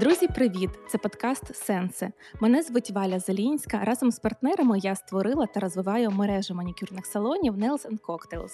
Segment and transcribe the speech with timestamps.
[0.00, 0.70] Друзі, привіт!
[0.88, 2.12] Це подкаст Сенси.
[2.40, 3.84] Мене звуть Валя Залінська.
[3.84, 8.52] Разом з партнерами я створила та розвиваю мережу манікюрних салонів Nails Cocktails.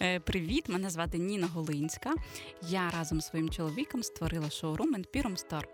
[0.00, 2.14] Е, привіт, мене звати Ніна Голинська.
[2.68, 5.64] Я разом з своїм чоловіком створила шоурум Empyrum Store.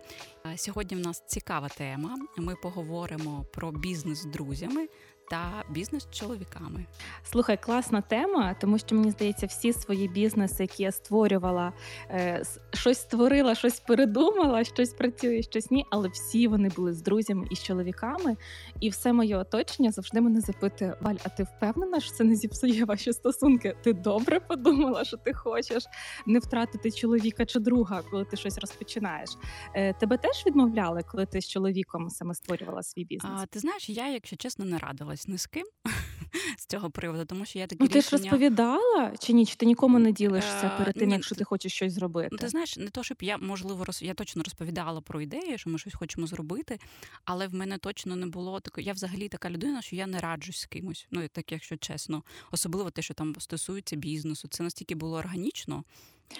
[0.45, 2.17] Е, сьогодні в нас цікава тема.
[2.37, 4.87] Ми поговоримо про бізнес з друзями
[5.29, 6.85] та бізнес з чоловіками.
[7.23, 11.73] Слухай, класна тема, тому що мені здається, всі свої бізнеси, які я створювала,
[12.09, 12.43] е,
[12.73, 17.55] щось створила, щось передумала, щось працює, щось ні, але всі вони були з друзями і
[17.55, 18.37] з чоловіками.
[18.79, 22.85] І все моє оточення завжди мене запитує: Валь, а ти впевнена, що це не зіпсує
[22.85, 23.75] ваші стосунки?
[23.83, 25.83] Ти добре подумала, що ти хочеш
[26.25, 29.29] не втратити чоловіка чи друга, коли ти щось розпочинаєш?
[29.73, 33.33] Е, тебе теж відмовляли, коли ти з чоловіком саме створювала свій бізнес?
[33.35, 35.65] А ти знаєш, я, якщо чесно, не радилась спілкувалась ні з ким
[36.57, 39.45] з цього приводу, тому що я такі Ну, ти ж розповідала чи ні?
[39.45, 42.29] Чи ти нікому не ділишся Е, перед тим, ні, якщо ти хочеш щось зробити?
[42.31, 44.01] Ну, ти знаєш, не то, щоб я можливо роз...
[44.01, 46.79] я точно розповідала про ідеї, що ми щось хочемо зробити,
[47.25, 48.87] але в мене точно не було такої.
[48.87, 51.07] Я взагалі така людина, що я не раджусь з кимось.
[51.11, 55.83] Ну так, якщо чесно, особливо те, що там стосується бізнесу, це настільки було органічно.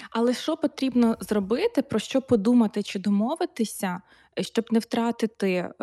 [0.09, 4.01] Але що потрібно зробити, про що подумати чи домовитися,
[4.41, 5.73] щоб не втратити е,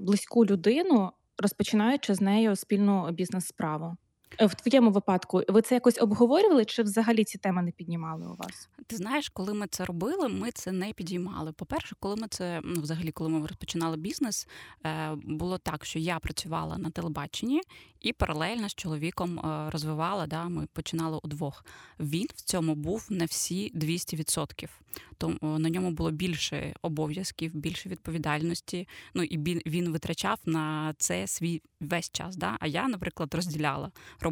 [0.00, 3.96] близьку людину, розпочинаючи з нею спільну бізнес-справу.
[4.40, 8.34] Е, в твоєму випадку ви це якось обговорювали, чи взагалі ці теми не піднімали у
[8.34, 8.68] вас?
[8.86, 11.52] Ти знаєш, коли ми це робили, ми це не підіймали.
[11.52, 14.48] По-перше, коли ми це ну, взагалі, коли ми розпочинали бізнес,
[14.86, 17.60] е, було так, що я працювала на телебаченні
[18.00, 20.26] і паралельно з чоловіком е, розвивала.
[20.26, 21.64] Да, Ми починали удвох.
[22.00, 24.68] Він в цьому був не всі 200%.
[25.18, 28.88] Тому на ньому було більше обов'язків, більше відповідальності.
[29.14, 32.36] Ну і він витрачав на це свій весь час.
[32.36, 32.56] Да?
[32.60, 34.29] А я, наприклад, розділяла роботу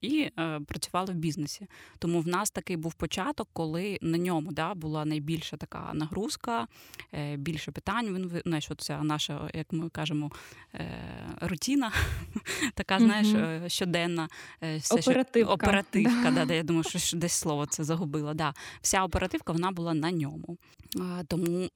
[0.00, 1.66] і е, працювала в бізнесі.
[1.98, 6.66] Тому в нас такий був початок, коли на ньому да, була найбільша така нагрузка,
[7.14, 8.06] е, більше питань.
[8.14, 10.30] Він що це наша, як ми кажемо,
[10.74, 10.90] е,
[11.40, 11.92] рутіна,
[12.74, 14.28] така, знаєш, е, щоденна
[14.62, 15.54] е, все, оперативка.
[15.54, 16.44] Оперативка, да.
[16.44, 18.34] Да, я думаю, що десь слово це загубила.
[18.34, 18.54] Да.
[18.80, 20.58] Вся оперативка вона була на ньому.
[21.26, 21.68] Тому,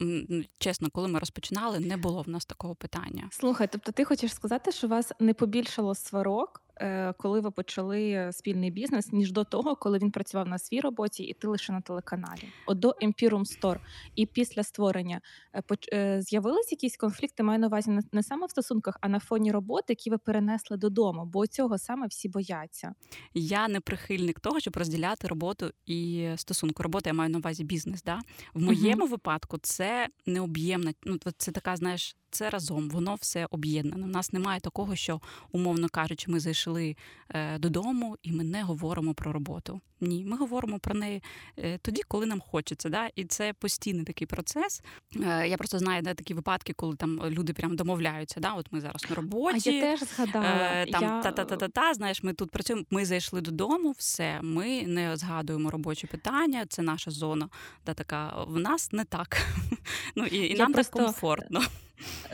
[0.57, 3.27] чесно, коли ми розпочинали, не було в нас такого питання.
[3.31, 6.64] Слухай, тобто ти хочеш сказати, що у вас не побільшало сварок?
[6.81, 11.23] Е, коли ви почали спільний бізнес, ніж до того, коли він працював на свій роботі,
[11.23, 12.49] і ти лише на телеканалі.
[12.65, 13.79] От до Empyreum Store.
[14.15, 15.21] І після створення
[15.53, 15.63] е,
[15.93, 19.85] е, з'явились якісь конфлікти, маю на увазі не саме в стосунках, а на фоні роботи,
[19.89, 22.93] які ви перенесли додому, бо цього саме всі бояться.
[23.33, 26.83] Я не прихильник того, щоб розділяти роботу і стосунку.
[26.83, 28.03] Робота я маю на увазі бізнес.
[28.03, 28.19] Да?
[28.53, 29.09] В моєму uh-huh.
[29.09, 30.93] випадку це необ'ємна.
[31.03, 34.03] Ну це така, знаєш, це разом, воно все об'єднане.
[34.05, 36.95] У нас немає такого, що, умовно кажучи, ми зайшли
[37.29, 39.81] е, додому і ми не говоримо про роботу.
[40.01, 41.23] Ні, ми говоримо про неї
[41.57, 42.89] е, тоді, коли нам хочеться.
[42.89, 43.09] Да?
[43.15, 44.81] І це постійний такий процес.
[45.21, 48.39] Е, я просто знаю де такі випадки, коли там люди прям домовляються.
[48.39, 48.53] Да?
[48.53, 49.69] От ми зараз на роботі.
[49.69, 50.85] А я теж згадала.
[50.85, 51.21] Там я...
[51.21, 56.81] та-та-та-та-та, знаєш, ми тут працюємо, ми зайшли додому, все, ми не згадуємо робочі питання, це
[56.81, 57.49] наша зона.
[57.85, 59.37] Да, така В нас не так.
[60.15, 60.97] Ну І, і нам просто...
[60.97, 61.61] так комфортно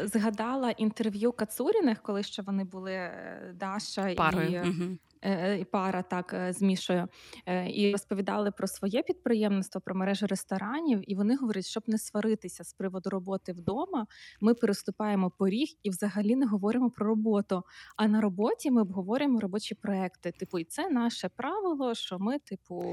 [0.03, 4.63] згадала інтерв'ю Кацуріних, коли ще вони були е, Даша Парою.
[4.65, 4.97] і угу.
[5.23, 7.07] Е, і пара так е, з Мішою,
[7.45, 11.11] е, і розповідали про своє підприємництво, про мережу ресторанів.
[11.11, 14.07] І вони говорять, щоб не сваритися з приводу роботи вдома.
[14.41, 17.63] Ми переступаємо поріг і взагалі не говоримо про роботу.
[17.97, 20.31] А на роботі ми обговорюємо робочі проекти.
[20.31, 22.83] Типу, і це наше правило, що ми, типу,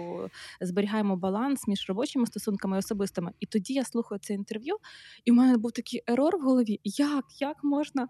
[0.60, 3.32] зберігаємо баланс між робочими стосунками і особистими.
[3.40, 4.76] І тоді я слухаю це інтерв'ю,
[5.24, 8.08] і в мене був такий ерор в голові: як Як можна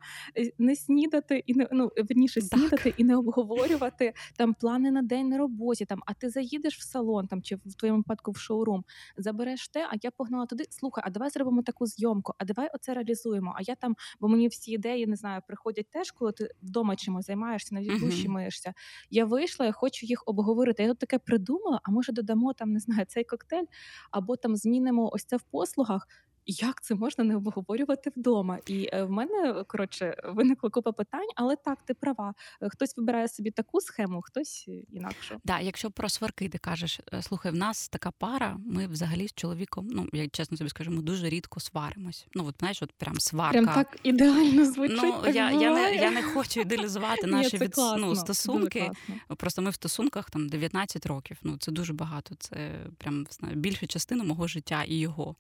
[0.59, 5.39] не снідати і не ну верніше снідати і не обговорювати там плани на день на
[5.39, 8.85] роботі, там, а ти заїдеш в салон там чи в твоєму випадку в шоурум,
[9.17, 10.65] забереш те, а я погнала туди.
[10.71, 13.55] Слухай, а давай зробимо таку зйомку, а давай оце реалізуємо.
[13.57, 17.27] А я там, бо мені всі ідеї не знаю, приходять теж, коли ти вдома чимось
[17.27, 18.75] займаєшся, навіть душі миєшся.
[19.11, 20.83] Я вийшла, я хочу їх обговорити.
[20.83, 23.65] Я тут таке придумала, а може додамо там, не знаю, цей коктейль,
[24.11, 26.09] або там змінимо ось це в послугах
[26.49, 28.59] як це можна не обговорювати вдома?
[28.67, 32.35] І е, в мене коротше виникла купа питань, але так, ти права.
[32.63, 35.39] Е, хтось вибирає собі таку схему, хтось інакше.
[35.45, 39.33] Да, якщо про сварки ти кажеш, е, слухай, в нас така пара, ми взагалі з
[39.33, 42.27] чоловіком, ну я чесно собі скажу, ми дуже рідко сваримось.
[42.35, 43.63] Ну от знаєш, от прям сварка.
[43.63, 45.01] Прям так ідеально звучить.
[45.03, 48.91] Ну так я я, не я не хочу ідеалізувати наші від, ну, стосунки.
[49.37, 51.37] Просто ми в стосунках там 19 років.
[51.43, 52.35] Ну це дуже багато.
[52.35, 55.37] Це прям знаю, більша частина мого життя і його.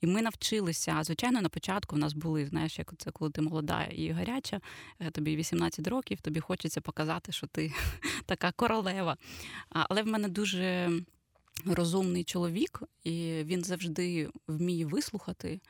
[0.00, 1.02] І ми навчилися.
[1.02, 4.60] Звичайно, на початку в нас були, знаєш, як це коли ти молода і гаряча,
[5.00, 7.72] е, тобі 18 років, тобі хочеться показати, що ти
[8.26, 9.16] така королева.
[9.68, 10.90] Але в мене дуже
[11.66, 15.60] розумний чоловік, і він завжди вміє вислухати.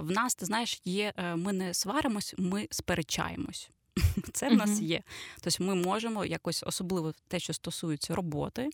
[0.00, 3.70] В нас, ти знаєш, є ми не сваримось, ми сперечаємось.
[4.32, 5.02] Це в нас є.
[5.40, 8.70] Тобто ми можемо якось особливо те, що стосується роботи.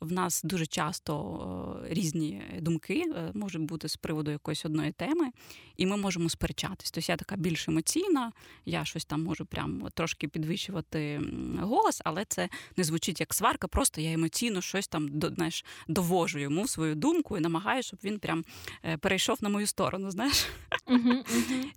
[0.00, 5.30] В нас дуже часто різні думки е, можуть бути з приводу якоїсь одної теми,
[5.76, 6.90] і ми можемо сперечатись.
[6.90, 8.32] Тобто я така більш емоційна,
[8.66, 11.20] я щось там можу прям трошки підвищувати
[11.60, 16.68] голос, але це не звучить як сварка, просто я емоційно щось там знаєш, довожу йому
[16.68, 18.44] свою думку і намагаюся, щоб він прям
[18.84, 20.10] е, перейшов на мою сторону.
[20.10, 20.46] знаєш.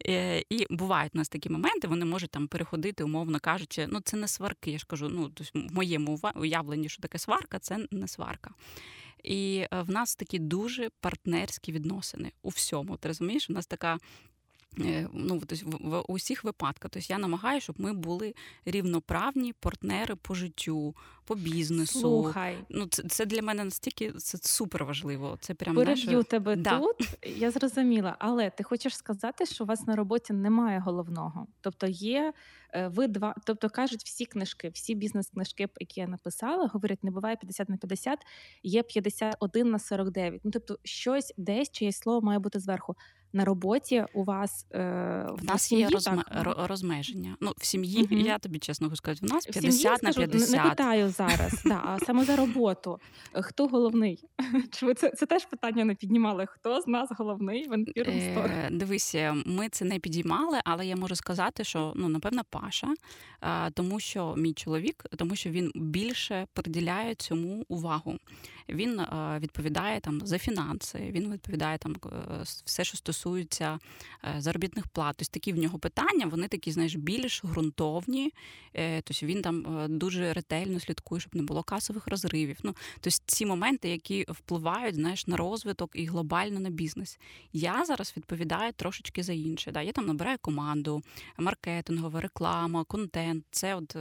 [0.07, 4.18] Е, і бувають у нас такі моменти, вони можуть там переходити, умовно кажучи, ну це
[4.18, 4.72] не сварки.
[4.72, 8.51] Я ж кажу, ну тобто в моєму уявленні, що таке сварка, це не сварка.
[9.24, 12.98] І е, в нас такі дуже партнерські відносини у всьому.
[12.98, 13.50] Ти розумієш?
[13.50, 13.98] У нас така.
[14.79, 15.43] Е, ну, в,
[15.81, 16.91] в усіх випадках.
[16.91, 18.33] Тобто я намагаюся, щоб ми були
[18.65, 21.99] рівноправні партнери по життю, по бізнесу.
[21.99, 22.57] Слухай.
[22.69, 25.37] Ну, Це це для мене настільки це супер важливо.
[25.41, 26.29] Це прям Переб'ю наше...
[26.29, 26.79] тебе да.
[26.79, 28.15] тут, я зрозуміла.
[28.19, 31.47] Але ти хочеш сказати, що у вас на роботі немає головного?
[31.61, 32.33] Тобто є
[32.73, 37.35] Е, ви два, тобто кажуть, всі книжки, всі бізнес-книжки, які я написала, говорять, не буває
[37.35, 38.19] 50 на 50,
[38.63, 40.41] є 51 на 49.
[40.43, 42.95] Ну тобто, щось десь чиєсь слово має бути зверху.
[43.38, 44.80] На роботі у вас е,
[45.31, 46.24] в нас є розме...
[46.45, 47.38] розмеження.
[47.42, 48.22] Ну в сім'ї угу.
[48.22, 50.63] я тобі чесно сказати, в нас 50 в сім'ї, на 50.
[50.63, 53.00] Не питаю зараз, да, а саме за роботу.
[53.34, 54.24] Хто головний?
[54.72, 56.45] Чи це це теж питання не піднімали?
[56.50, 61.63] Хто з нас головний в Е, Дивися, ми це не підіймали, але я можу сказати,
[61.63, 62.88] що ну напевно Паша,
[63.74, 68.16] тому що мій чоловік, тому що він більше приділяє цьому увагу.
[68.69, 69.01] Він
[69.39, 72.10] відповідає там за фінанси, він відповідає там е,
[72.66, 73.79] все, що стосується е,
[74.38, 75.15] заробітних плат.
[75.18, 78.33] Тобто такі в нього питання, вони такі, знаєш, більш ґрунтовні.
[78.74, 82.57] Е, тобто він там дуже ретельно слідкує, щоб не було касових розривів.
[82.63, 87.19] Ну тобто ці моменти, які впливають знаєш, на розвиток і глобально на бізнес.
[87.53, 89.71] Я зараз відповідаю трошечки за інше.
[89.71, 89.81] Да?
[89.81, 91.01] Я там набираю команду,
[91.38, 93.45] маркетингова, реклама, контент.
[93.51, 93.95] Це от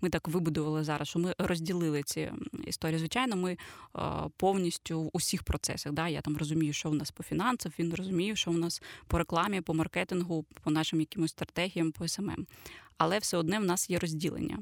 [0.00, 2.30] ми так вибудували зараз, що ми розділили ці
[2.66, 2.98] історії.
[2.98, 3.56] Звичайно, ми
[4.36, 5.92] повністю в усіх процесах.
[5.92, 6.08] Да?
[6.08, 9.60] Я там розумію, що в нас по фінансах, він розуміє, що в нас по рекламі,
[9.60, 12.46] по маркетингу, по нашим якимось стратегіям, по СММ.
[12.98, 14.58] Але все одне в нас є розділення.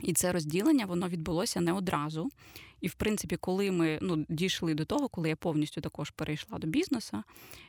[0.00, 2.30] І це розділення воно відбулося не одразу.
[2.80, 6.66] І, в принципі, коли ми ну, дійшли до того, коли я повністю також перейшла до
[6.66, 7.22] бізнесу,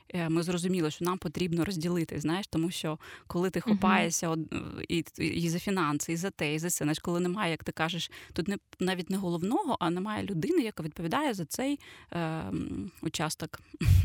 [0.08, 2.20] е, ми зрозуміли, що нам потрібно розділити.
[2.20, 4.84] Знаєш, тому що коли ти хопаєшся uh-huh.
[4.88, 7.72] і, і за фінанси, і за те, і за це, знаєш, коли немає, як ти
[7.72, 11.80] кажеш, тут не навіть не головного, а немає людини, яка відповідає за цей
[12.12, 12.44] е,
[13.02, 13.60] участок.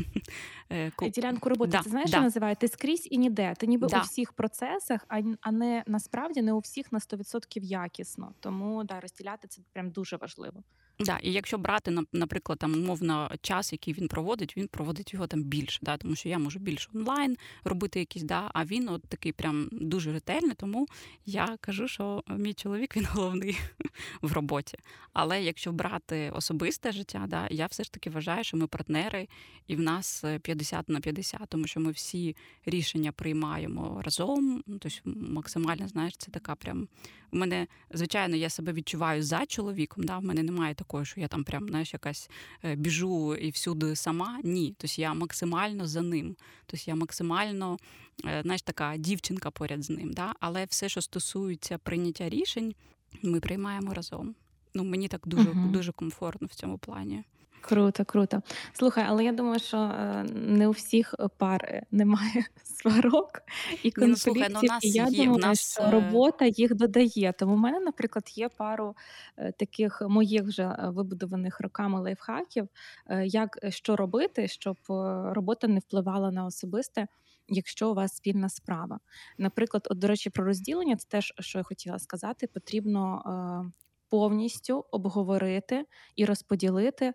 [0.70, 1.70] Е, ділянку роботи.
[1.70, 2.16] Да, Ти знаєш, да.
[2.16, 2.54] що називає?
[2.54, 3.54] Ти скрізь і ніде.
[3.58, 3.98] Ти ніби да.
[3.98, 5.06] у всіх процесах,
[5.40, 8.32] а не насправді не у всіх на 100% якісно.
[8.40, 10.62] Тому да, розділяти це прям дуже важливо.
[11.00, 15.42] Да, і якщо брати наприклад, там умовно час, який він проводить, він проводить його там
[15.42, 19.32] більше, да, тому що я можу більше онлайн робити якісь, да, а він от такий
[19.32, 20.54] прям дуже ретельний.
[20.54, 20.88] Тому
[21.26, 23.58] я кажу, що мій чоловік він головний
[24.22, 24.78] в роботі.
[25.12, 29.28] Але якщо брати особисте життя, да, я все ж таки вважаю, що ми партнери,
[29.66, 32.36] і в нас 50 на 50, тому що ми всі
[32.66, 34.62] рішення приймаємо разом.
[34.66, 36.88] Ну, тобто максимально знаєш, це така прям
[37.32, 40.04] в мене, звичайно, я себе відчуваю за чоловіком.
[40.04, 42.30] Да, В мене немає такої, що я там прям знаєш, якась
[42.64, 44.40] е, біжу і всюди сама.
[44.44, 44.74] Ні.
[44.78, 46.36] Тобто я максимально за ним.
[46.66, 47.78] Тобто я максимально
[48.24, 50.12] е, знаєш, така дівчинка поряд з ним.
[50.12, 50.34] Да?
[50.40, 52.74] Але все, що стосується прийняття рішень,
[53.22, 54.34] ми приймаємо разом.
[54.74, 57.24] Ну, Мені так дуже, uh дуже комфортно в цьому плані.
[57.60, 58.42] Круто, круто.
[58.72, 63.30] Слухай, але я думаю, що е, не у всіх пар е, немає сварок
[63.82, 65.72] і Ні, ну, слухай, ну, у нас і я є, думаю, нас...
[65.72, 67.34] що е, робота їх додає.
[67.38, 68.94] Тому в мене, наприклад, є пару
[69.58, 72.68] таких моїх вже вибудованих роками лайфхаків,
[73.24, 74.76] як що робити, щоб
[75.24, 77.06] робота не впливала на особисте.
[77.48, 79.00] Якщо у вас спільна справа,
[79.38, 83.72] наприклад, от, до речі, про розділення, це теж що я хотіла сказати, потрібно е,
[84.08, 85.84] повністю обговорити
[86.16, 87.12] і розподілити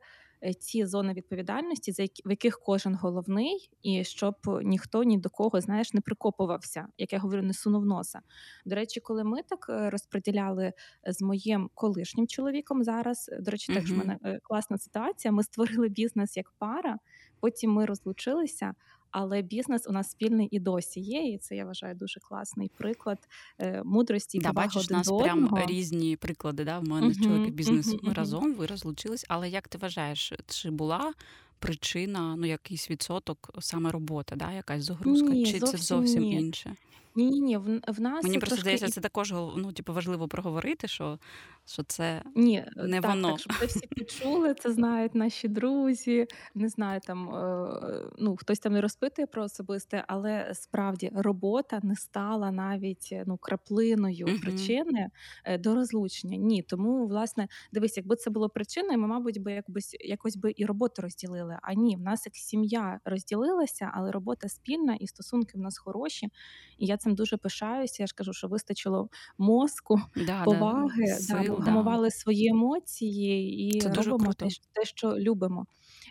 [0.60, 5.62] ці зони відповідальності, за які в яких кожен головний, і щоб ніхто ні до кого
[5.62, 8.20] знаєш не прикопувався, як я говорю, не сунув носа.
[8.66, 10.74] До речі, коли ми так е, розподіляли
[11.08, 15.32] з моїм колишнім чоловіком зараз, до речі, так в мене е, класна ситуація.
[15.32, 16.98] Ми створили бізнес як пара,
[17.40, 18.74] потім ми розлучилися
[19.14, 21.34] але бізнес у нас спільний і досі є.
[21.34, 23.18] І це я вважаю дуже класний приклад
[23.60, 24.40] е, мудрості.
[24.40, 26.64] Да, бачиш, у нас прям різні приклади.
[26.64, 26.80] Да?
[26.80, 29.26] В мене uh-huh, чоловік бізнес uh-huh, разом, ви розлучились.
[29.30, 31.14] Але як ти вважаєш, чи була?
[31.60, 36.36] Причина, ну якийсь відсоток саме робота, да, якась загрузка, ні, чи зовсім це зовсім ні.
[36.36, 36.76] інше?
[37.16, 40.88] Ні, ні, ні, в, в нас Мені просто здається, це також ну, типу, важливо проговорити,
[40.88, 41.20] що
[41.66, 43.32] що це ні, е, не так, воно.
[43.32, 46.28] так, щоб це всі почули, це знають наші друзі.
[46.56, 51.96] Не знаю, там е, ну хтось там не розпитує про особисте, але справді робота не
[51.96, 54.38] стала навіть ну краплиною Угу.
[54.42, 55.10] причини
[55.46, 56.38] е, до розлучення.
[56.38, 60.66] Ні, тому власне дивись, якби це було причиною, ми, мабуть, би якось якось би і
[60.66, 61.58] роботу розділили.
[61.62, 66.30] А ні, в нас як сім'я розділилася, але робота спільна і стосунки в нас хороші.
[66.78, 68.04] І я цим дуже пишаюся.
[68.04, 71.54] Я ж кажу, що вистачило мозку, Да, поваги, да, да, сил, да.
[71.54, 74.56] вгамували свої емоції і Це дуже робимо круто.
[74.74, 75.66] те, що любимо.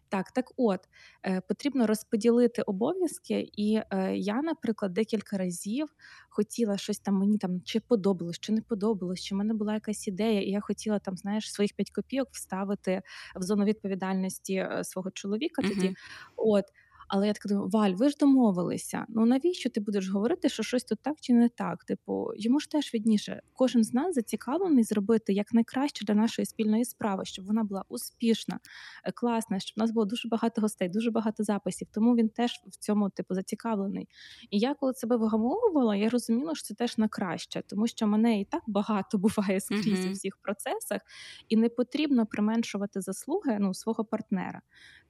[0.09, 0.81] Так, так от
[1.27, 5.87] е, потрібно розподілити обов'язки, і е, я, наприклад, декілька разів
[6.29, 10.09] хотіла щось там мені там чи подобалось, чи не подобалось, чи в мене була якась
[10.09, 13.03] ідея, і я хотіла там, знаєш, своїх п'ять копійок вставити
[13.37, 15.63] в зону відповідальності е, свого чоловіка.
[15.63, 15.95] Тоді, Угу.
[16.37, 16.65] от.
[17.15, 19.05] Але я так думаю, Валь, ви ж домовилися.
[19.09, 21.85] Ну навіщо ти будеш говорити, що щось тут так чи не так?
[21.85, 23.43] Типу, йому ж теж відніше.
[23.53, 28.59] Кожен з нас зацікавлений зробити як найкраще для нашої спільної справи, щоб вона була успішна,
[29.05, 31.89] е, класна, щоб у нас було дуже багато гостей, дуже багато записів.
[31.93, 34.09] Тому він теж в цьому типу зацікавлений.
[34.51, 38.41] І я коли себе вигамовувала, я розуміла, що це теж на краще, тому що мене
[38.41, 41.01] і так багато буває скрізь у всіх процесах,
[41.49, 44.61] і не потрібно применшувати заслуги ну свого партнера.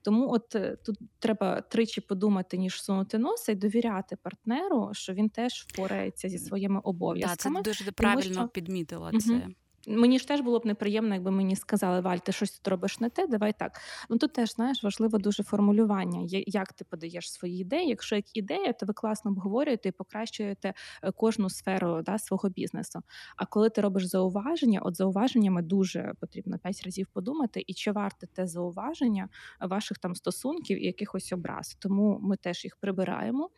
[0.03, 5.29] Тому от е, тут треба тричі подумати, ніж сунути носа, і довіряти партнеру, що він
[5.29, 9.19] теж впорається зі своїми Да, це обов'язками, дуже тому правильно що підмітила це.
[9.19, 9.47] це.
[9.87, 13.09] Мені ж теж було б неприємно, якби мені сказали, Валь, ти щось тут робиш не
[13.09, 13.79] те, давай так.
[14.09, 17.89] Ну тут теж знаєш важливо дуже формулювання, як ти подаєш свої ідеї.
[17.89, 20.73] Якщо як ідея, то ви класно обговорюєте і покращуєте
[21.03, 22.99] е, кожну сферу да, свого бізнесу.
[23.37, 28.27] А коли ти робиш зауваження, от зауваженнями дуже потрібно п'ять разів подумати, і чи варте
[28.27, 29.29] те зауваження
[29.61, 31.77] ваших там стосунків і якихось образ.
[31.79, 33.49] Тому ми теж їх прибираємо.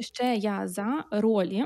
[0.00, 1.64] Ще я за ролі,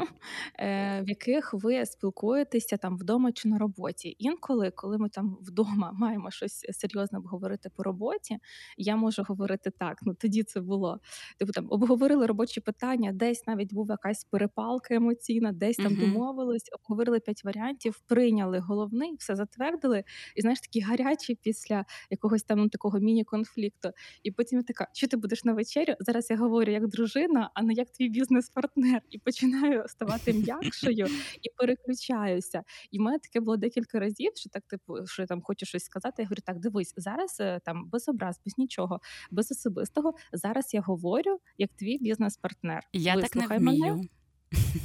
[0.59, 3.96] е, в яких ви спілкуєтеся там вдома чи на роботі.
[4.05, 8.39] Інколи, коли ми там вдома маємо щось серйозне обговорити по роботі,
[8.77, 9.99] я можу говорити так.
[10.03, 11.01] Ну тоді це було.
[11.39, 16.01] Типу там обговорили робочі питання, десь навіть була якась перепалка емоційна, десь там Угу.
[16.01, 20.05] домовились, обговорили п'ять варіантів, прийняли головний, все затвердили.
[20.37, 23.91] І знаєш, такі гарячі після якогось там ну, такого міні-конфлікту.
[24.23, 25.95] І потім я така, що ти будеш на вечерю?
[26.01, 29.03] Зараз я говорю як дружина, а не як твій бізнес-партнер.
[29.11, 31.07] І починаю ставати м'якшою
[31.43, 32.63] і переключаюся.
[32.91, 35.85] І в мене таке було декілька разів, що так, типу, що я там хочу щось
[35.85, 36.23] сказати.
[36.23, 39.01] Я говорю, так, дивись, зараз е, там без образ, без нічого,
[39.31, 40.15] без особистого.
[40.33, 42.83] Зараз я говорю як твій бізнес-партнер.
[42.93, 44.09] Я так не Вислухай мене.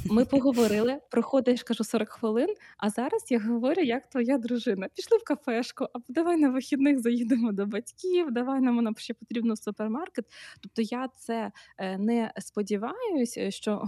[0.04, 2.48] Ми поговорили, проходиш, кажу 40 хвилин.
[2.78, 4.88] А зараз я говорю, як твоя дружина.
[4.96, 8.26] Пішли в кафешку, а давай на вихідних заїдемо до батьків.
[8.30, 10.24] Давай нам нам ще потрібно в супермаркет.
[10.60, 13.84] Тобто я це е, не сподіваюся, що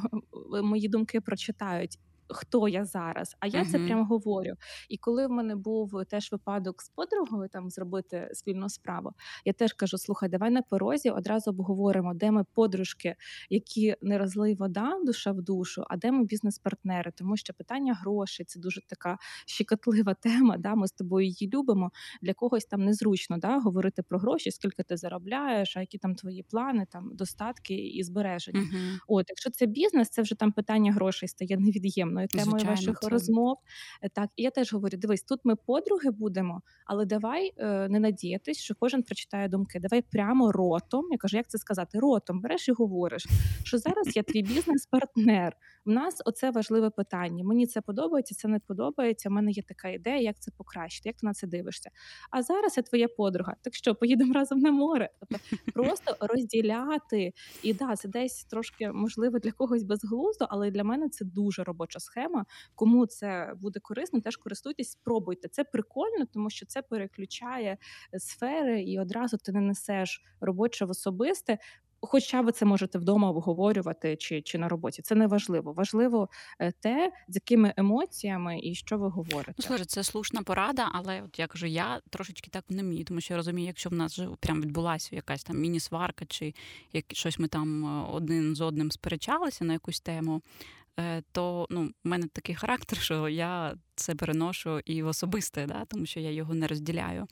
[0.62, 1.98] мої думки прочитають.
[2.28, 3.36] Хто я зараз?
[3.40, 3.86] А я це Угу.
[3.86, 4.54] прямо говорю.
[4.88, 9.12] І коли в мене був теж випадок з подругою там зробити спільну справу,
[9.44, 13.14] я теж кажу: слухай, давай на порозі одразу обговоримо, де ми подружки,
[13.50, 18.46] які не розлий вода, душа в душу, а де ми бізнес-партнери, тому що питання грошей
[18.46, 20.56] це дуже така щекотлива тема.
[20.58, 20.74] Да?
[20.74, 21.90] Ми з тобою її любимо.
[22.22, 23.58] Для когось там незручно да?
[23.58, 28.60] говорити про гроші, скільки ти заробляєш, а які там твої плани, там достатки і збереження.
[28.60, 28.78] Угу.
[29.08, 31.56] От, якщо це бізнес, це вже там питання грошей стає
[32.14, 33.56] невід'ємною темою Звичайно, ваших це розмов.
[34.02, 38.00] Е, Так, і я теж говорю: дивись, тут ми подруги будемо, але давай е, не
[38.00, 39.80] надіятись, що кожен прочитає думки.
[39.80, 41.04] Давай прямо ротом.
[41.10, 41.98] Я кажу, як це сказати?
[41.98, 43.26] Ротом береш і говориш,
[43.64, 45.56] що зараз я твій бізнес-партнер.
[45.84, 47.44] В нас оце важливе питання.
[47.44, 49.28] Мені це подобається, це не подобається.
[49.28, 51.08] У мене є така ідея, як це покращити.
[51.08, 51.90] Як ти на це дивишся?
[52.30, 53.56] А зараз я твоя подруга.
[53.62, 55.10] Так що поїдемо разом на море?
[55.20, 61.08] Тобто просто розділяти і да, це десь трошки можливо для когось безглуздо, але для мене
[61.08, 62.44] це дуже робоча схема.
[62.74, 65.48] Кому це буде корисно, теж користуйтесь, спробуйте.
[65.48, 67.78] Це прикольно, тому що це переключає
[68.14, 71.58] е, сфери, і одразу ти не несеш робоче в особисте.
[72.06, 75.02] Хоча ви це можете вдома обговорювати чи, чи на роботі.
[75.02, 75.72] Це не важливо.
[75.72, 79.62] Важливо е, те, з якими емоціями і що ви Ну, говорите.
[79.62, 83.34] слухай, це слушна порада, але от я кажу, я трошечки так не вмію, тому що
[83.34, 86.54] я розумію, якщо в нас вже прям відбулася якась там міні-сварка, чи
[86.92, 90.42] як щось ми там е, один з одним сперечалися на якусь тему,
[91.00, 95.84] е, то ну, в мене такий характер, що я це переношу і в особисте, да,
[95.84, 97.26] тому що я його не розділяю.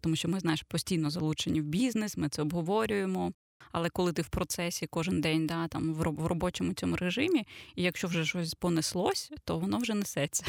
[0.00, 3.32] Тому що ми, знаєш, постійно залучені в бізнес, ми це обговорюємо.
[3.72, 7.46] Але коли ти в процесі кожен день, да, там в роб- в робочому цьому режимі,
[7.76, 10.44] і якщо вже щось понеслось, то воно вже несеться.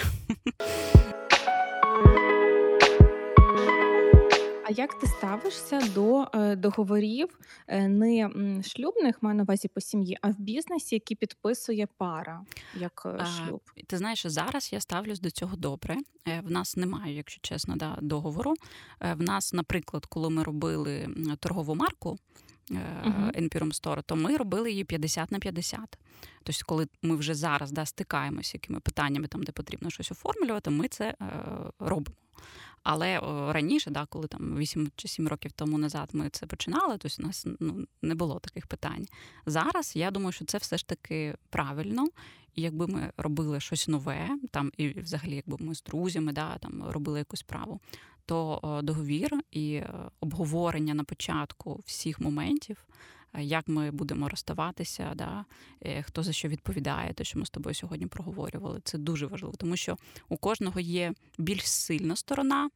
[4.65, 8.29] А А як ти ставишся до е, договорів е, не
[8.63, 13.61] шлюбних, маю на увазі по сім'ї, а в бізнесі, які підписує пара як е, шлюб?
[13.87, 15.97] Ти знаєш, зараз я ставлюсь до цього добре.
[16.43, 18.53] В нас немає, якщо чесно, да, договору.
[18.99, 22.17] В нас, наприклад, коли ми робили торгову марку.
[23.33, 25.97] Empyrean Store, то ми робили її 50 на 50.
[26.43, 30.87] Тобто, коли ми вже зараз да, стикаємося якими питаннями, там, де потрібно щось оформлювати, ми
[30.87, 31.15] це е,
[31.79, 32.17] робимо.
[32.83, 33.19] Але
[33.53, 37.23] раніше, да, коли там 8 чи 7 років тому назад ми це починали, то у
[37.23, 39.05] нас ну, не було таких питань.
[39.45, 42.07] Зараз я думаю, що це все ж таки правильно.
[42.55, 46.83] І якби ми робили щось нове, там і взагалі, якби ми з друзями да, там
[46.83, 47.81] робили якусь справу,
[48.25, 52.85] то договір і е, обговорення на початку всіх моментів
[53.39, 55.45] як ми будемо розставатися, да,
[55.85, 58.81] е, хто за що відповідає, те, що ми з тобою сьогодні проговорювали.
[58.83, 59.97] Це дуже важливо, тому що
[60.29, 62.69] у кожного є більш сильна сторона.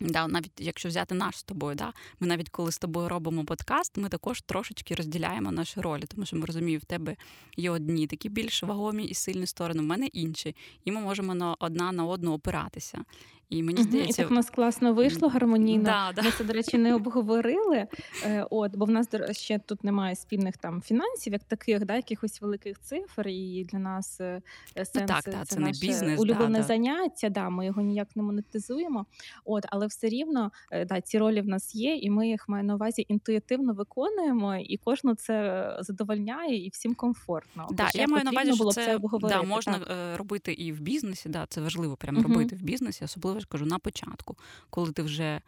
[0.00, 3.96] Да, Навіть якщо взяти наш з тобою, да, ми навіть коли з тобою робимо подкаст,
[3.96, 7.16] ми також трошечки розділяємо наші ролі, тому що ми розуміємо, в тебе
[7.56, 11.56] є одні такі більш вагомі і сильні сторони, в мене інші, і ми можемо на
[11.58, 13.04] одна на одну опиратися.
[13.50, 15.84] І мені здається, і так у нас класно вийшло гармонійно.
[15.84, 16.22] Да, да.
[16.22, 17.86] Ми це, до речі, не обговорили.
[18.24, 22.40] Е, от, бо в нас ще тут немає спільних там фінансів, як таких, да, якихось
[22.40, 23.28] великих цифр.
[23.28, 27.28] І для нас сенс ну, так, це, це наше не бізнес, улюблене да, заняття.
[27.28, 29.06] Да, ми його ніяк не монетизуємо.
[29.44, 32.64] От, але все рівно е, да, ці ролі в нас є, і ми їх маю
[32.64, 37.68] на увазі інтуїтивно виконуємо, і кожну це задовольняє і всім комфортно.
[37.70, 40.18] Да, я маю на увазі, що це, це да, можна так.
[40.18, 41.28] робити і в бізнесі.
[41.28, 42.28] Да, Це важливо прямо угу.
[42.28, 44.36] робити в бізнесі, особливо я ж кажу на початку,
[44.70, 45.40] коли ти вже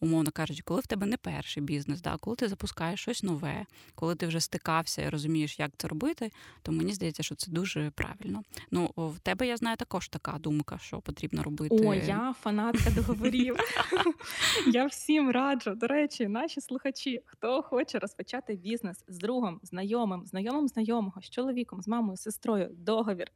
[0.00, 4.14] умовно кажучи, коли в тебе не перший бізнес, да, коли ти запускаєш щось нове, коли
[4.14, 6.30] ти вже стикався і розумієш, як це робити,
[6.62, 8.42] то мені здається, що це дуже правильно.
[8.70, 11.76] Ну в тебе я знаю також така думка, що потрібно робити.
[11.86, 13.56] О, я фанатка договорів.
[14.72, 15.74] Я всім раджу.
[15.76, 21.82] До речі, наші слухачі, хто хоче розпочати бізнес з другом, знайомим, знайомим знайомого, з чоловіком,
[21.82, 23.26] з мамою, з сестрою, договір.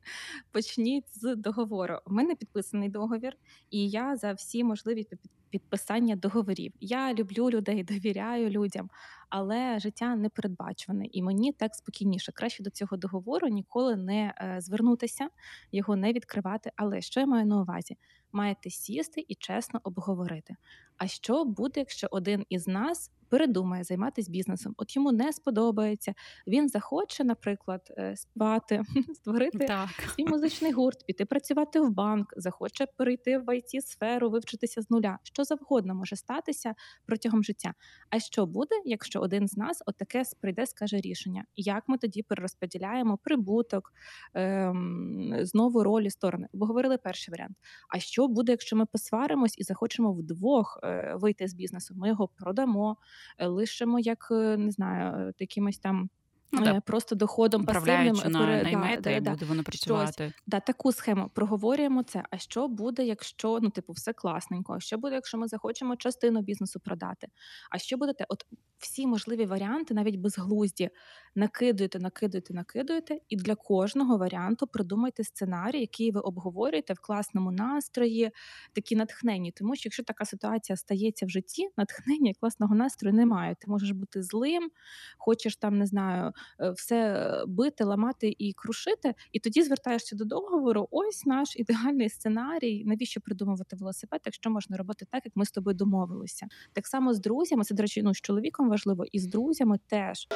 [0.53, 1.99] Почніть з договору.
[2.07, 3.37] У мене підписаний договір,
[3.71, 5.05] і я за всі можливі
[5.51, 6.73] підписання договорів.
[6.81, 8.91] Я люблю людей, довіряю людям,
[9.29, 12.33] але життя не передбачуване, і мені так спокійніше.
[12.33, 15.29] Краще до цього договору ніколи не е, звернутися,
[15.73, 16.71] його не відкривати.
[16.77, 17.97] Але що я маю на увазі?
[18.37, 20.57] Маєте сісти і чесно обговорити.
[20.97, 24.75] А що буде, якщо один із нас передумає займатися бізнесом.
[24.77, 26.15] От йому не сподобається.
[26.47, 28.83] Він захоче, наприклад, е, співати,
[29.15, 29.89] створити так.
[30.15, 35.19] свій музичний гурт, піти працювати в банк, захоче перейти в it сферу, вивчитися з нуля.
[35.23, 36.75] Що завгодно може статися
[37.07, 37.75] протягом життя.
[38.11, 41.45] А що буде, якщо один з нас отаке прийде, скаже рішення?
[41.57, 43.93] Як ми тоді перерозподіляємо прибуток,
[44.35, 46.49] ем, знову ролі сторони?
[46.53, 47.57] Бо говорили перший варіант.
[47.89, 51.95] А що буде, якщо ми посваримось і захочемо вдвох е, вийти з бізнесу?
[51.97, 52.97] Ми його продамо.
[53.39, 56.11] Е, лишимо як е, не знаю, якимось там.
[56.53, 56.81] Ну, да.
[56.81, 60.13] Просто доходом пасивним на наймете, да, і да, буде воно працювати.
[60.13, 62.23] Щось, да, таку схему проговорюємо це.
[62.31, 64.73] А що буде, якщо ну, типу, все класненько?
[64.73, 67.29] А що буде, якщо ми захочемо частину бізнесу продати?
[67.71, 68.27] А що буде те?
[68.29, 68.47] От
[68.79, 70.91] всі можливі варіанти, навіть безглузді,
[71.35, 78.31] накидуєте, накидуєте, накидуєте, і для кожного варіанту придумайте сценарій, який ви обговорюєте в класному настрої,
[78.73, 79.53] такі натхнені.
[79.53, 83.57] Тому що якщо така ситуація стається в житті, натхнення класного настрою немає.
[83.61, 84.71] Ти можеш бути злим,
[85.19, 86.33] хочеш там, не знаю, е,
[86.75, 90.89] все бити, ламати і крушити, і тоді звертаєшся до договору.
[90.91, 92.85] Ось наш ідеальний сценарій.
[92.87, 96.47] Навіщо придумувати велосипед, якщо можна робити так, як ми з тобою домовилися?
[96.73, 100.29] Так само з друзями, це до речі, ну з чоловіком важливо, і з друзями теж.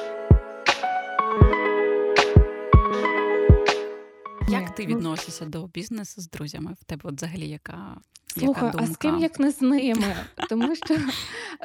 [4.49, 6.75] Як ти ну відносишся до бізнесу з друзями?
[6.81, 7.97] В тебе от взагалі яка
[8.39, 8.91] Слухай, яка думка?
[8.91, 10.15] а з ким як не з ними?
[10.49, 10.97] Тому що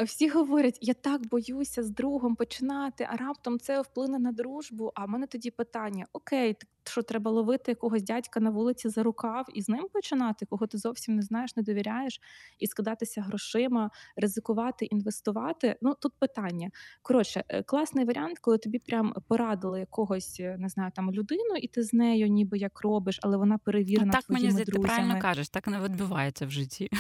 [0.05, 4.93] всі говорять, я так боюся з другом починати, а раптом це вплине на дружбу.
[4.95, 6.57] А в мене тоді питання: Окей,
[6.89, 10.79] що треба ловити якогось дядька на вулиці за рукав і з ним починати, кого ти
[10.79, 12.21] зовсім не знаєш, не довіряєш,
[12.59, 15.77] і скидатися грошима, ризикувати, інвестувати.
[15.83, 16.71] Ну тут питання.
[17.03, 21.69] Коротше, е, класний варіант, коли тобі прям порадили якогось, е, не знаю, там людину, і
[21.69, 24.13] ти з нею ніби як робиш, але вона перевірена.
[24.13, 26.91] так мені здається, ти правильно кажеш, так не відбувається в житті.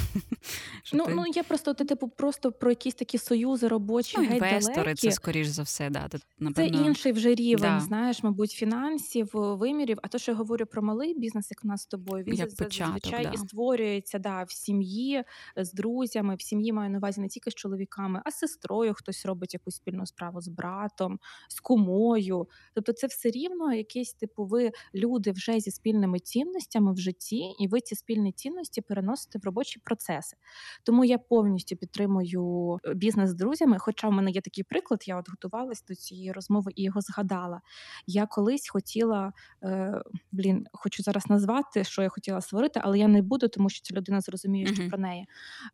[0.92, 1.14] Ну ти...
[1.14, 5.08] ну я просто ти типу просто про якісь такі союзи робочі, ну, геть інвестори, далекі.
[5.08, 6.08] це скоріш за все, да.
[6.08, 6.78] Ти, напевно...
[6.78, 7.80] Це інший вже рівень, да.
[7.80, 9.98] знаєш, мабуть, фінансів, вимірів.
[10.02, 12.50] А то, що я говорю про малий бізнес, як у нас з тобою, він як
[12.50, 13.30] зазвичай да.
[13.34, 15.24] і створюється да, в сім'ї
[15.56, 16.36] з друзями.
[16.36, 19.76] В сім'ї маю на увазі не тільки з чоловіками, а з сестрою хтось робить якусь
[19.76, 22.48] спільну справу з братом, з кумою.
[22.74, 27.68] Тобто, це все рівно якесь типу, ви люди вже зі спільними цінностями в житті, і
[27.68, 30.36] ви ці спільні цінності переносите в робочі процеси.
[30.82, 33.78] Тому я повністю підтримую е, бізнес з друзями.
[33.78, 37.60] Хоча в мене є такий приклад, я от готувалась до цієї розмови і його згадала.
[38.06, 39.32] Я колись хотіла
[39.62, 43.82] е, блін, хочу зараз назвати, що я хотіла створити, але я не буду, тому що
[43.82, 44.88] ця людина зрозуміє, що uh-huh.
[44.88, 45.26] про неї.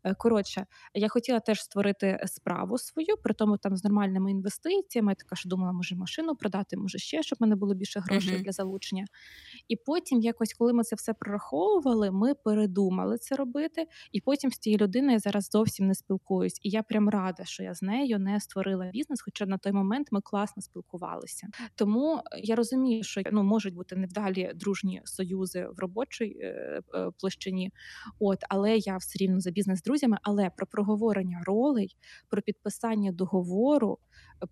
[0.04, 5.12] Е, коротше, я хотіла теж створити справу свою, при тому там з нормальними інвестиціями.
[5.12, 8.35] Я така що думала, може машину продати, може ще, щоб в мене було більше грошей
[8.35, 8.42] uh-huh.
[8.42, 9.04] для залучення.
[9.68, 13.62] І потім, якось, коли ми це все прораховували, ми передумали це робити.
[14.12, 16.61] І потім з цією людиною я зараз зовсім не спілкуюсь.
[16.62, 20.09] І я прям рада, що я з нею не створила бізнес, хоча на той момент
[20.11, 21.48] ми класно спілкувалися.
[21.75, 27.70] Тому я розумію, що ну можуть бути невдалі дружні союзи в робочій е, е, площині.
[28.18, 30.18] От, але я все рівно за бізнес з друзями.
[30.22, 31.96] Але про проговорення ролей,
[32.29, 33.98] про підписання договору,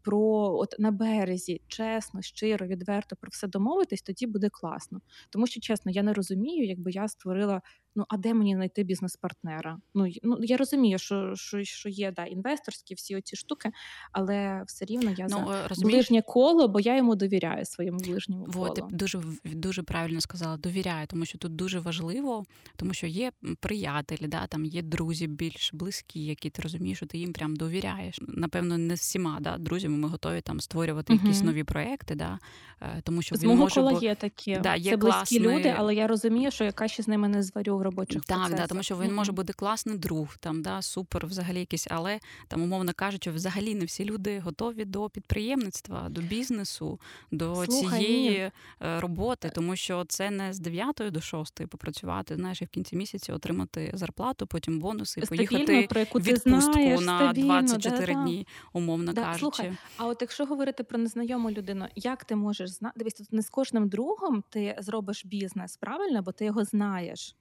[0.02, 0.20] про
[0.58, 5.00] от на березі чесно, щиро, відверто про все домовитись, тоді буде класно.
[5.30, 7.62] Тому що чесно, я не розумію, якби я створила
[7.96, 9.78] Ну а де мені знайти бізнес-партнера?
[9.94, 13.70] Ну ну я розумію, що що, що є да, інвесторські всі оці штуки,
[14.12, 15.96] але все рівно я ну, за е, розумієш?
[15.96, 18.64] ближнє коло, бо я йому довіряю своєму ближньому колу.
[18.64, 20.56] Во, ти дуже дуже правильно сказала.
[20.56, 22.44] Довіряю, тому що тут дуже важливо,
[22.76, 27.18] тому що є приятелі, да там є друзі більш близькі, які ти розумієш, що ти
[27.18, 28.18] їм прям довіряєш.
[28.20, 31.22] Напевно, не всіма да друзями ми готові там створювати угу.
[31.24, 32.38] якісь нові проекти, да
[32.82, 35.40] е, тому що з мого кола є такі да, є Це близькі класний...
[35.40, 38.60] люди, але я розумію, що я краще з ними не зварю в робочих так, процесах.
[38.60, 42.62] Да, тому що він може бути класний друг, там да супер, взагалі якийсь, але там,
[42.62, 47.00] умовно кажучи, взагалі не всі люди готові до підприємництва, до бізнесу,
[47.30, 48.50] до Слухай, цієї ні.
[48.82, 52.36] Е, роботи, тому що це не з 9 до 6 попрацювати.
[52.36, 57.00] Знаєш, і в кінці місяця отримати зарплату, потім бонуси, і поїхати про яку відпустку знаєш,
[57.00, 59.40] на стабільно, 24 да, дні, умовно да, кажучи.
[59.40, 62.94] Слухай, А от якщо говорити про незнайому людину, як ти можеш знати?
[62.98, 67.36] Дивись, тут не з кожним другом ти зробиш бізнес, правильно, бо ти його знаєш.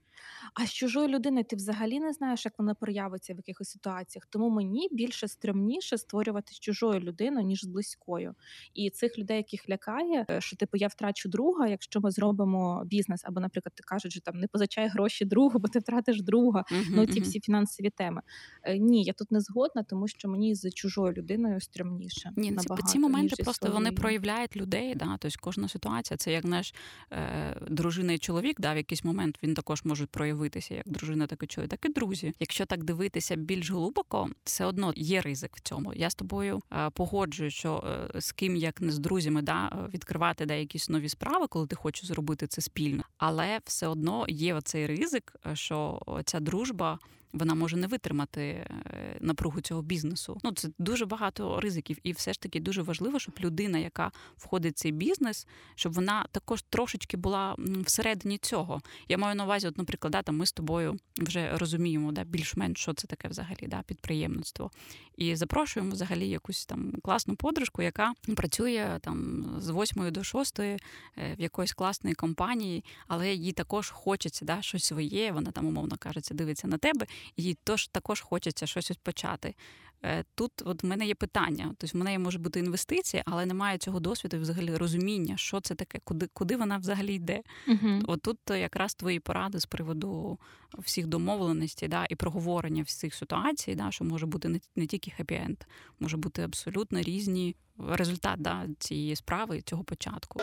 [0.53, 4.25] А з чужою людиною ти взагалі не знаєш, як вона проявиться в якихось ситуаціях.
[4.29, 8.35] Тому мені більше стрімніше створювати з чужою людиною, ніж з близькою.
[8.73, 13.21] І цих людей, яких лякає, е, що типу я втрачу друга, якщо ми зробимо бізнес,
[13.23, 16.63] або, наприклад, ти кажуть, що там не позичай гроші другу, бо ти втратиш друга.
[16.71, 17.23] Uh-huh, ну ці uh-huh.
[17.23, 18.21] всі фінансові теми.
[18.63, 22.31] Е, ні, я тут не згодна, тому що мені з чужою людиною стрімніше.
[22.35, 24.95] Ні, набагато, ці моменти ніж просто вони проявляють людей.
[24.95, 25.17] Да?
[25.19, 26.73] Тобто кожна ситуація це як наш
[27.11, 31.43] е, дружина і чоловік, да, в якийсь момент він також може проявитися як дружина, так
[31.43, 32.33] і чоловік, так і друзі.
[32.39, 35.93] Якщо так дивитися більш глибоко, все одно є ризик в цьому.
[35.93, 37.83] Я з тобою е, погоджую, що
[38.15, 41.75] е, з ким як не з друзями, да відкривати да, якісь нові справи, коли ти
[41.75, 46.99] хочеш зробити це спільно, але все одно є оцей ризик, е, що ця дружба
[47.33, 50.39] вона може не витримати е, напругу цього бізнесу.
[50.43, 54.75] Ну це дуже багато ризиків, і все ж таки дуже важливо, щоб людина, яка входить
[54.75, 58.81] в цей бізнес, щоб вона також трошечки була всередині цього.
[59.07, 62.79] Я маю на увазі, от, наприклад, да, там ми з тобою вже розуміємо, да, більш-менш
[62.79, 64.71] що це таке взагалі, да, підприємництво,
[65.17, 70.77] і запрошуємо взагалі якусь там класну подружку, яка працює там з 8 до 6 е,
[71.17, 75.31] в якоїсь класної компанії, але їй також хочеться да, щось своє.
[75.31, 77.05] Вона там умовно кажеться, дивиться на тебе
[77.35, 79.55] і тож також хочеться щось почати.
[80.03, 81.75] Е, тут от в мене є питання.
[81.77, 85.75] Тобто в мене може бути інвестиція, але немає цього досвіду і взагалі розуміння, що це
[85.75, 87.41] таке, куди куди вона взагалі йде.
[87.67, 90.39] uh От тут якраз твої поради з приводу
[90.77, 95.57] всіх домовленостей да, і проговорення всіх ситуацій, да, що може бути не, не тільки хеппі-енд,
[95.99, 100.39] може бути абсолютно різні результат да, цієї справи, цього початку.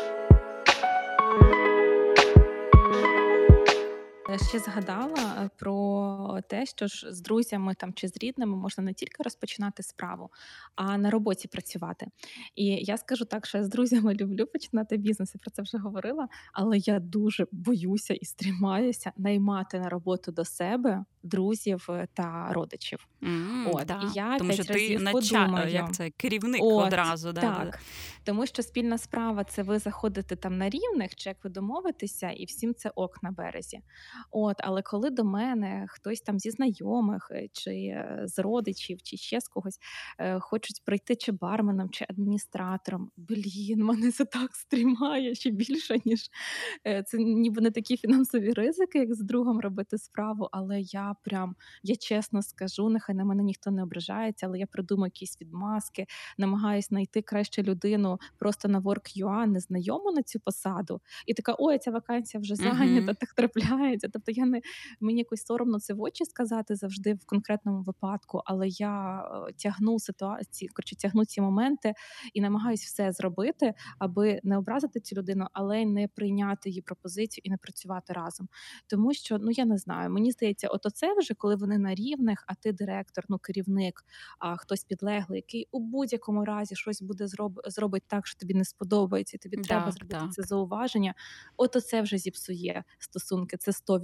[4.48, 8.92] Ще згадала е, про те, що ж з друзями там чи з рідними можна не
[8.92, 10.30] тільки розпочинати справу,
[10.74, 12.06] а на роботі працювати.
[12.56, 15.78] І я скажу так, що я з друзями люблю починати бізнес, я про це вже
[15.78, 22.48] говорила, але я дуже боюся і стрімаюся наймати на роботу до себе друзів е, та
[22.52, 23.06] родичів.
[23.22, 24.02] Mm, От да.
[24.04, 25.66] і я Тому що ти нача...
[25.68, 27.32] як це керівник От, одразу.
[27.32, 27.78] Да, Так, да.
[28.24, 32.44] тому що спільна справа це ви заходите там на рівних, чи як ви домовитеся, і
[32.44, 33.80] всім це ок на березі.
[34.30, 39.16] От, Але коли до мене хтось там зі знайомих, е, чи е, з родичів, чи
[39.16, 39.78] ще з когось
[40.18, 46.30] е, хочуть прийти чи барменом, чи адміністратором, блін, мене це так стрімає ще більше, ніж
[46.86, 50.48] е, це ніби не такі фінансові ризики, як з другом робити справу.
[50.52, 55.06] Але я прям я чесно скажу, нехай на мене ніхто не ображається, але я придумаю
[55.14, 56.06] якісь відмазки,
[56.38, 61.90] намагаюсь знайти краще людину просто на Work.ua, незнайому на цю посаду, і така: ой, ця
[61.90, 63.20] вакансія вже зайнята, uh-huh.
[63.20, 64.10] так трапляється подобається.
[64.12, 64.60] Тобто я не
[65.00, 69.98] мені якось соромно це в очі сказати завжди в конкретному випадку, але я е, тягну
[69.98, 71.92] ситуації, коротше, тягну ці моменти
[72.34, 77.42] і намагаюсь все зробити, аби не образити цю людину, але й не прийняти її пропозицію
[77.44, 78.48] і не працювати разом.
[78.86, 82.44] Тому що ну я не знаю, мені здається, от оце вже коли вони на рівних,
[82.46, 84.04] а ти директор, ну керівник,
[84.38, 88.64] а хтось підлеглий, який у будь-якому разі щось буде зроб зробить так, що тобі не
[88.64, 90.32] сподобається, тобі треба зробити так.
[90.32, 91.14] це зауваження.
[91.56, 93.95] От оце вже зіпсує стосунки, це 100%.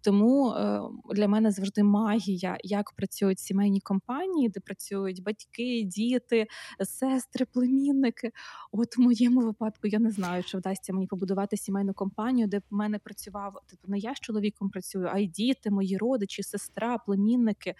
[0.00, 0.80] Тому е,
[1.14, 6.46] для мене завжди магія, як працюють сімейні компанії, де працюють батьки, діти,
[6.84, 8.30] сестри, племінники.
[8.72, 12.62] От в моєму випадку я не знаю, чи вдасться мені побудувати сімейну компанію, де в
[12.70, 17.74] мене працював типу не я з чоловіком працюю, а й діти, мої родичі, сестра, племінники.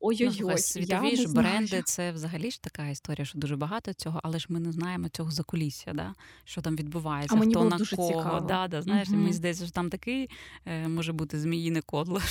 [0.00, 4.46] Ой-ой-ой, світові ж бренди це взагалі ж така історія, що дуже багато цього, але ж
[4.48, 6.14] ми не знаємо цього закулісся, да?
[6.44, 8.08] що там А відбувається, мені хто було на дуже кого.
[8.08, 8.40] цікаво.
[8.40, 9.32] Да, да, знаєш, і мені Угу.
[9.32, 10.30] здається, що там такий
[10.66, 12.20] е, може бути зміїне кодло.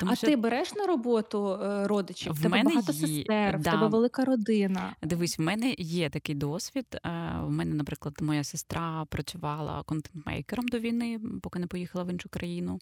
[0.00, 2.32] Тому А що ти береш на роботу е, родичів?
[2.32, 4.96] В тебе мене багато є, сестер, в тебе велика родина.
[5.02, 6.86] Дивись, в мене є такий досвід.
[6.94, 7.00] Е,
[7.42, 12.80] В мене, наприклад, моя сестра працювала контент-мейкером до війни, поки не поїхала в іншу країну.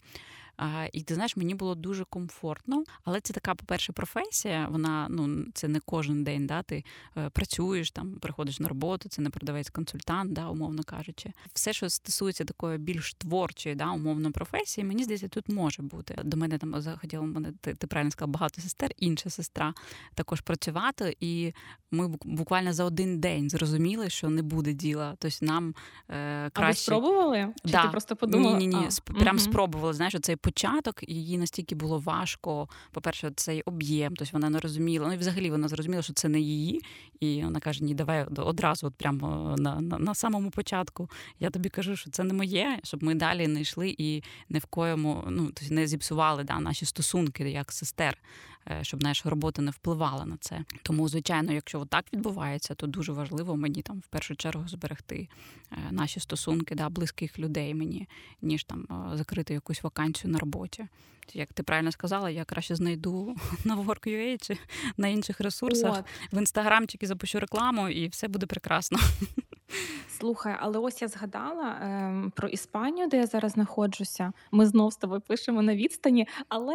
[0.57, 4.69] А, І ти знаєш, мені було дуже комфортно, але це така, по-перше, професія.
[4.71, 6.47] Вона ну це не кожен день.
[6.47, 6.85] Да, Ти
[7.17, 11.33] е, працюєш там, приходиш на роботу, це не продавець-консультант, да, умовно кажучи.
[11.55, 16.19] Все, що стосується такої більш творчої, да, умовно професії, мені здається, тут може бути.
[16.25, 19.75] До мене там захотіла мене, ти, ти правильно сказала, багато сестер, інша сестра
[20.15, 21.53] також працювати, і
[21.91, 25.17] ми буквально за один день зрозуміли, що не буде діла.
[25.19, 25.75] Тобто нам
[26.09, 26.83] е, А ви краще.
[26.83, 27.38] спробували?
[27.57, 27.87] Чи ти Да.
[27.88, 28.59] просто Ні, подумала?
[28.59, 28.77] ні, ні.
[28.77, 29.45] А, Сп- Прям угу.
[29.45, 29.95] спробували.
[29.95, 32.68] Знаєш, цей початок, їй настільки було важко.
[32.90, 35.09] По-перше, цей об'єм, тобто вона не розуміла.
[35.09, 36.81] Ну і взагалі вона зрозуміла, що це не її.
[37.20, 41.11] І вона каже: Ні, давай одразу, от прямо на, на, на самому початку.
[41.40, 44.64] Я тобі кажу, що це не моє, щоб ми далі не йшли і не в
[44.64, 48.52] коєму, ну тобто не зіпсували да, наші стосунки як сестер, е,
[48.83, 50.64] щоб наша робота не впливала на це.
[50.83, 55.29] Тому, звичайно, якщо так відбувається, то дуже важливо мені там в першу чергу зберегти
[55.72, 58.09] е, наші стосунки, да, близьких людей мені,
[58.42, 60.87] ніж там е, закрити якусь вакансію на роботі.
[61.35, 64.59] Як ти правильно сказала, я краще знайду на Work.ua чи
[64.96, 66.33] на інших ресурсах От.
[66.33, 68.98] в інстаграмчики запущу рекламу, і все буде прекрасно.
[70.22, 74.32] Слухай, але ось я згадала ем, про Іспанію, де я зараз знаходжуся.
[74.52, 76.74] Ми знов з тобою пишемо на відстані, але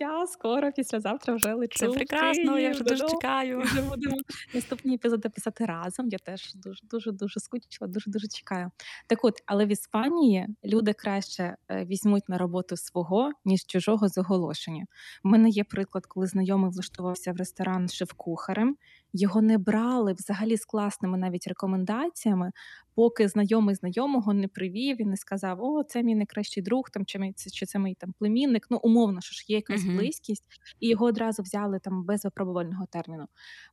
[0.00, 3.60] я скоро післязавтра вже Це лечу в прекрасно, я вже дуже чекаю.
[3.60, 4.16] І вже будемо
[4.54, 6.08] наступні епізоди писати разом.
[6.08, 8.70] Я теж дуже дуже дуже скучила, дуже дуже чекаю.
[9.06, 14.18] Так от, але в Іспанії люди краще е, візьмуть на роботу свого, ніж чужого з
[14.18, 14.86] оголошення.
[15.24, 18.76] У мене є приклад, коли знайомий влаштувався в ресторан шеф-кухарем.
[19.18, 22.52] Його не брали взагалі з класними навіть рекомендаціями,
[22.94, 27.32] поки знайомий знайомого не привів і не сказав: О, це мій найкращий друг, там чи
[27.52, 28.66] чи це мій там племінник.
[28.70, 29.92] Ну умовно, що ж є якась Угу.
[29.92, 30.44] близькість,
[30.80, 33.26] і його одразу взяли там без випробувального терміну.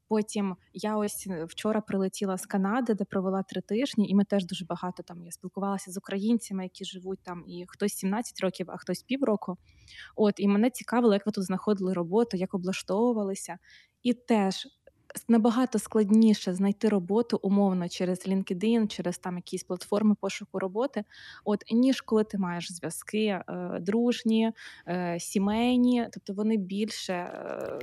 [0.08, 4.46] Потім я ось е, вчора прилетіла з Канади, де провела три тижні, і ми теж
[4.46, 8.78] дуже багато там я спілкувалася з українцями, які живуть там, і хтось 17 років, а
[8.78, 9.58] хтось півроку.
[10.16, 13.58] От і мене цікавило, як ви тут знаходили роботу, як облаштовувалися.
[14.04, 14.68] І теж
[15.28, 21.04] набагато складніше знайти роботу умовно через LinkedIn, через там якісь платформи пошуку роботи,
[21.46, 23.44] от ніж коли ти маєш зв'язки е,
[23.82, 24.52] дружні,
[24.88, 27.80] е, сімейні, тобто вони більше е,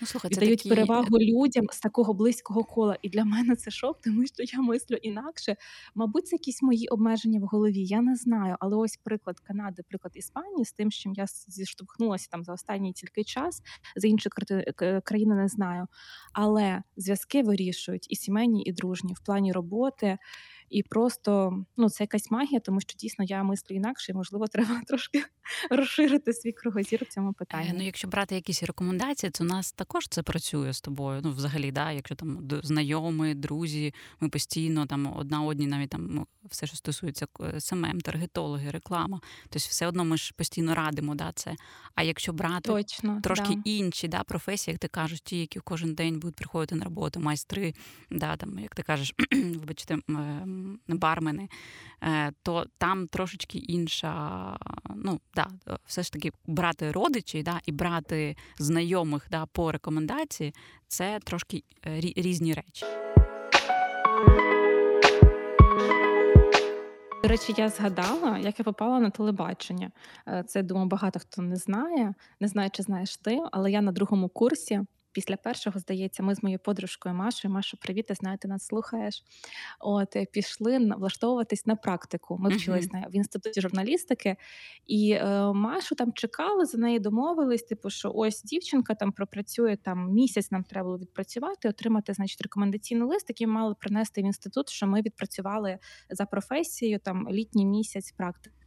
[0.00, 2.96] Ну, це такі перевагу людям з такого близького кола.
[3.02, 5.56] І для мене це шок, тому що я мислю інакше.
[5.94, 7.84] Мабуть, це якісь мої обмеження в голові.
[7.84, 8.56] Я не знаю.
[8.60, 12.92] Але ось приклад Канади, приклад Іспанії, з тим, з чим я зіштовхнулася там за останній
[12.92, 13.62] тільки час,
[13.96, 14.28] за інші
[15.04, 15.86] країни не знаю.
[16.32, 20.18] Але зв'язки вирішують і сімейні, і дружні в плані роботи.
[20.70, 24.80] І просто ну це якась магія, тому що дійсно я мислю інакше, і можливо, треба
[24.86, 25.24] трошки
[25.70, 27.72] розширити свій кругозір в цьому Е, питанні.
[27.74, 31.20] Ну, якщо брати якісь рекомендації, то у нас також це працює з тобою.
[31.24, 36.26] Ну, взагалі, да, якщо там знайомі, друзі, ми постійно там одна одні, навіть там ну,
[36.44, 39.20] все, що стосується е, СММ, таргетологи, реклама.
[39.42, 41.54] Тобто, все одно ми ж постійно радимо да, це.
[41.94, 43.62] А якщо брати Точно, трошки да.
[43.64, 47.74] інші да, професії, як ти кажеш, ті, які кожен день будуть приходити на роботу, майстри,
[48.10, 50.53] да, там, як ти кажеш, вибачте, м,
[50.88, 51.48] бармени,
[52.02, 54.56] е, то там трошечки інша.
[54.96, 55.46] Ну, да,
[55.86, 60.54] все ж таки брати родичі да, і брати знайомих да, по рекомендації
[60.88, 62.86] це трошки е, різні речі.
[67.24, 69.90] До речі, я згадала, як я попала на телебачення.
[70.28, 72.14] Е, Це думаю, багато хто не знає.
[72.40, 74.80] Не знаю, чи знаєш ти, але я на другому курсі
[75.14, 79.24] після першого, здається, ми з моєю подружкою Машою, Маша, привіт, ти знаю, ти нас слухаєш.
[79.80, 82.38] От е, пішли влаштовуватись на практику.
[82.40, 83.10] Ми вчились uh-huh.
[83.10, 84.36] в інституті журналістики,
[84.86, 87.62] і е, Машу там чекали, за неї домовились.
[87.62, 90.50] Типу, що ось дівчинка там пропрацює там місяць.
[90.50, 95.02] Нам треба було відпрацювати, отримати значить рекомендаційний лист, який мали принести в інститут, що ми
[95.02, 95.78] відпрацювали
[96.10, 98.63] за професією там літній місяць практики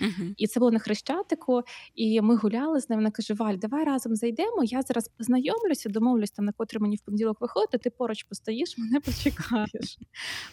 [0.00, 0.34] Uh-huh.
[0.36, 1.62] І це було на хрещатику,
[1.94, 2.98] і ми гуляли з ним.
[2.98, 4.64] Вона каже: Валь, давай разом зайдемо.
[4.64, 7.78] Я зараз познайомлюся, домовлюсь там, на котрий мені в понеділок виходити.
[7.78, 9.98] Ти поруч постоїш, мене почекаєш.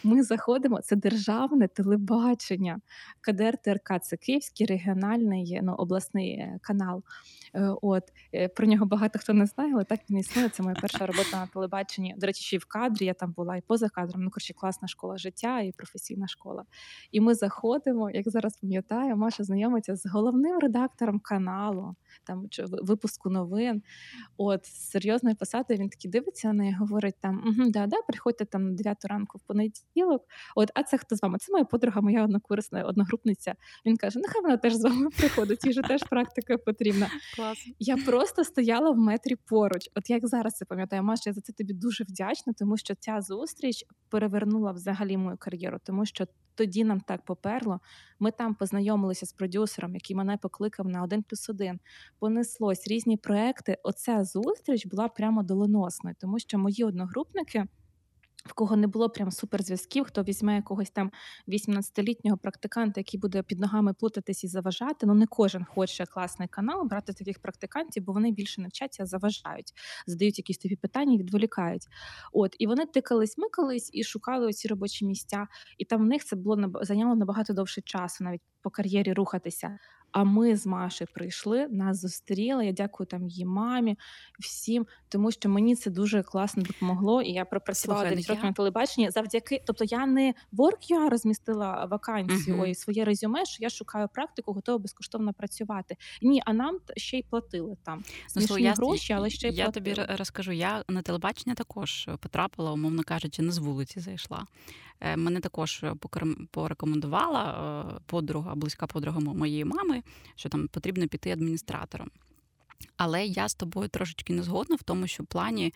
[0.04, 0.80] Ми заходимо.
[0.80, 2.80] Це державне телебачення.
[3.20, 7.02] КДР ТРК це Київський регіональний ну, обласний е, канал.
[7.54, 10.48] Е, от е, про нього багато хто не знає, але так він існує.
[10.48, 12.14] Це моя перша робота на телебаченні.
[12.18, 14.22] До речі, ще й в кадрі я там була і поза кадром.
[14.24, 16.64] Ну коротше, класна школа життя і професійна школа.
[17.12, 23.30] І ми заходимо, як зараз пам'ятаю, Маша знайомиться з головним редактором каналу, там чи випуску
[23.30, 23.82] новин.
[24.36, 28.68] От з серйозної посади він такий дивиться на неї, говорить там: да, да, приходьте там
[28.68, 30.22] на 9 ранку в понеділок.
[30.56, 31.38] От, а це хто з вами?
[31.38, 33.54] Це моя подруга, моя однокурсна одногрупниця.
[33.86, 37.08] Він каже: Нехай вона теж з вами приходить, їй же теж практика потрібна.
[37.38, 37.58] Клас.
[37.78, 39.90] Я просто стояла в метрі поруч.
[39.94, 43.20] От як зараз це пам'ятаю, Маша, я за це тобі дуже вдячна, тому що ця
[43.20, 47.80] зустріч перевернула взагалі мою кар'єру, тому що тоді нам так поперло.
[48.18, 51.80] Ми там познайомилися з продюсером, який мене покликав на один плюс один.
[52.18, 53.78] Понеслось різні проекти.
[53.82, 57.64] Оця зустріч була прямо доленосною, тому що мої одногрупники
[58.44, 61.10] в кого не було прям суперзв'язків, хто візьме якогось там
[61.48, 65.06] 18-літнього практиканта, який буде під ногами плутатись і заважати.
[65.06, 69.72] Ну не кожен хоче класний канал брати таких практикантів, бо вони більше не вчаться, заважають,
[70.06, 71.86] задають якісь тобі питання, відволікають.
[72.32, 75.46] От і вони тикались, микались і шукали оці робочі місця.
[75.78, 79.78] І там в них це було зайняло набагато довше часу, навіть по кар'єрі рухатися.
[80.12, 82.66] А ми з Машею прийшли, нас зустріли.
[82.66, 83.96] Я дякую там її мамі,
[84.38, 87.22] всім, тому що мені це дуже класно допомогло.
[87.22, 89.10] І я пропрацювала 9 ну років на телебаченні.
[89.10, 92.62] Завдяки, тобто я не WorkUA розмістила вакансію uh-huh.
[92.62, 95.96] ой, своє резюме, що я шукаю практику, готова безкоштовно працювати.
[96.22, 98.04] Ні, а нам ще й платили там
[98.50, 99.94] ну, я, гроші, але ще й я платили.
[99.94, 100.52] тобі розкажу.
[100.52, 104.46] Я на телебачення також потрапила, умовно кажучи, не з вулиці зайшла.
[105.00, 105.94] Е, мене також е,
[106.50, 107.42] порекомендувала
[107.96, 110.02] е, подруга, близька подруга моєї мами,
[110.36, 112.10] що там потрібно піти адміністратором.
[112.96, 115.74] Але я з тобою трошечки не згодна в тому, що в плані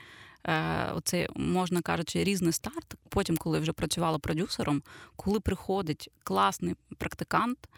[0.95, 2.95] оце, можна кажучи, різний старт.
[3.09, 4.83] Потім, коли вже працювала продюсером,
[5.17, 7.69] коли приходить класний практикант,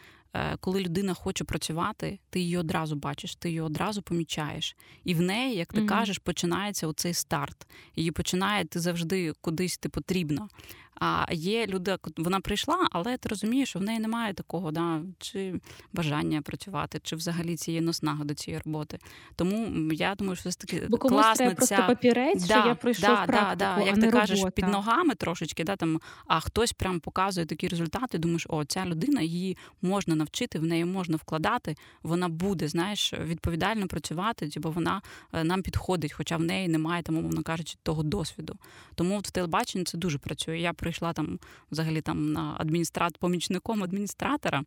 [0.61, 4.77] коли людина хоче працювати, ти її одразу бачиш, ти її одразу помічаєш.
[5.05, 5.87] І в неї, як ти mm-hmm.
[5.87, 7.67] кажеш, починається оцей старт.
[7.97, 10.49] Її починає ти завжди кудись ти потрібна.
[10.95, 15.61] А є люди, вона прийшла, але ти розумієш, що в неї немає такого, да, чи
[15.93, 18.99] бажання працювати, чи взагалі цієї носнаги до цієї роботи.
[19.37, 23.09] Тому я думаю, що все таки Бо класна треба просто папірець, да, що я прийшов
[23.09, 24.51] да, практику, да, Як а ти не кажеш, робота.
[24.51, 28.19] під ногами трошечки, да, там, а хтось прям показує такі результати.
[28.19, 33.87] Думаєш, о, ця людина її можна навчити, в неї можна вкладати, вона буде, знаєш, відповідально
[33.87, 35.03] працювати, бо типу, вона
[35.33, 38.57] е, нам підходить, хоча в неї немає там, умовно кажучи, того досвіду.
[38.95, 40.59] Тому в телебаченні це дуже працює.
[40.59, 41.39] Я прийшла там
[41.71, 44.65] взагалі там на адміністрат помічником адміністратора.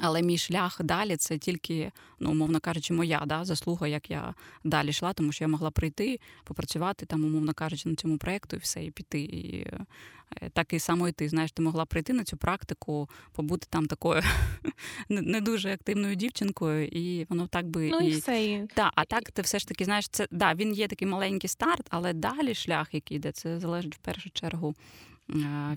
[0.00, 4.34] Але мій шлях далі це тільки, ну умовно кажучи, моя да, заслуга, як я
[4.64, 8.58] далі йшла, тому що я могла прийти, попрацювати там, умовно кажучи, на цьому проєкту і
[8.58, 9.20] все, і піти.
[9.20, 9.66] І
[10.42, 11.28] е, так і само і ти.
[11.28, 14.22] Знаєш, ти могла прийти на цю практику, побути там такою
[15.08, 18.66] не дуже активною дівчинкою, і воно так би ну, і все.
[18.76, 21.86] Да, а так ти все ж таки знаєш, це да, він є такий маленький старт,
[21.90, 24.74] але далі шлях, який йде, це залежить в першу чергу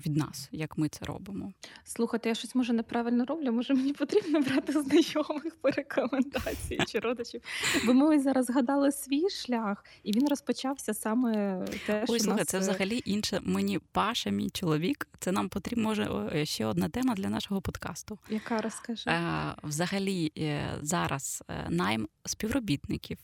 [0.06, 1.52] від нас, як ми це робимо.
[1.84, 3.52] Слухайте, я щось може неправильно роблю.
[3.52, 7.40] Може мені потрібно брати знайомих по рекомендації чи родичів?
[7.86, 12.48] Бо ми зараз згадали свій шлях, і він розпочався саме те, Ой, слухай, нас...
[12.48, 13.40] це взагалі інше.
[13.42, 15.08] Мені Паша, мій чоловік.
[15.18, 18.18] Це нам потрібно може ще одна тема для нашого подкасту.
[18.30, 19.10] Яка розкаже?
[19.10, 23.18] Е, взагалі е, зараз найм співробітників.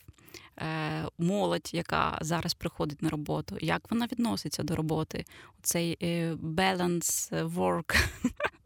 [0.59, 5.25] Е, молодь, яка зараз приходить на роботу, як вона відноситься до роботи?
[5.63, 5.99] Цей
[6.43, 7.97] баланс balance work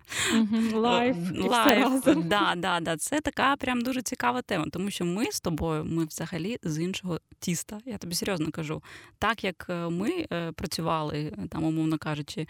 [0.75, 1.17] life.
[1.37, 2.05] Life.
[2.17, 2.97] Да, да, да.
[2.97, 7.21] Це така прям дуже цікава тема, тому що ми з тобою, ми взагалі з іншого
[7.39, 7.79] тіста.
[7.87, 8.83] Я тобі серйозно кажу.
[9.19, 12.47] Так як е, ми е, працювали, там, умовно кажучи,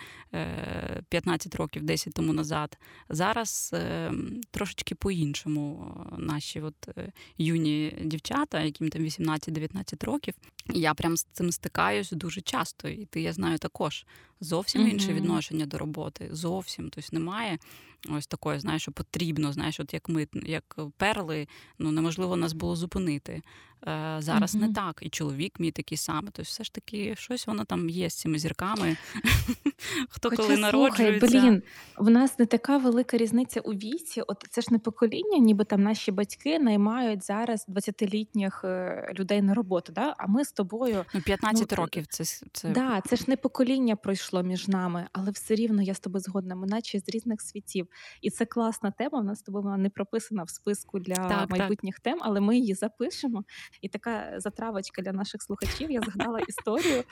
[1.08, 3.74] 15 е, років, 10 тому назад, зараз
[4.50, 6.88] трошечки по-іншому наші от
[7.38, 10.34] юні дівчата, яким там 18-19 років,
[10.68, 14.06] я прям з цим стикаюсь дуже часто, і ти я знаю також
[14.40, 16.28] зовсім інше відношення до роботи.
[16.32, 17.45] Зовсім тобто немає
[18.08, 19.52] ось такої, знаєш, що потрібно.
[19.52, 23.42] Знаєш, от як ми як перли, ну неможливо нас було зупинити.
[23.88, 24.66] Е, зараз угу.
[24.66, 26.22] не так, і чоловік мій такий самий.
[26.24, 28.96] Тобто, все ж таки, щось воно там є з цими зірками.
[30.08, 31.28] Хто Хоча, коли народжується.
[31.28, 31.62] Слухай, блін,
[31.96, 34.22] в нас не така велика різниця у віці.
[34.26, 39.54] От це ж не покоління, ніби там наші батьки наймають зараз 20-літніх е, людей на
[39.54, 39.92] роботу.
[39.92, 40.14] Да?
[40.18, 42.06] А ми з тобою ну 15 ну, років.
[42.06, 46.00] Це це да, це ж не покоління пройшло між нами, але все рівно я з
[46.00, 46.54] тобою згодна.
[46.54, 47.88] Ми наче з різних світів,
[48.20, 49.20] і це класна тема.
[49.20, 52.02] У нас з тобою вона не прописана в списку для так, майбутніх так.
[52.02, 53.44] тем, але ми її запишемо.
[53.80, 55.90] І така затравочка для наших слухачів.
[55.90, 57.04] Я згадала історію,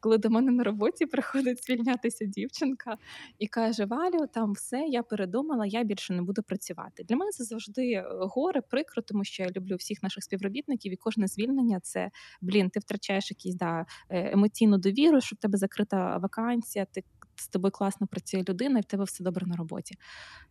[0.00, 2.96] коли до мене на роботі приходить звільнятися дівчинка
[3.38, 7.04] і каже: Валю, там все, я передумала, я більше не буду працювати.
[7.04, 10.96] Для мене це завжди е, горе, прикро, тому що я люблю всіх наших співробітників, і
[10.96, 12.10] кожне звільнення це
[12.40, 16.84] блін, ти втрачаєш якісь да, е, емоційну довіру, щоб в тебе закрита вакансія.
[16.84, 17.04] Ти
[17.36, 19.98] з тобою класно працює людина, і в тебе все добре на роботі.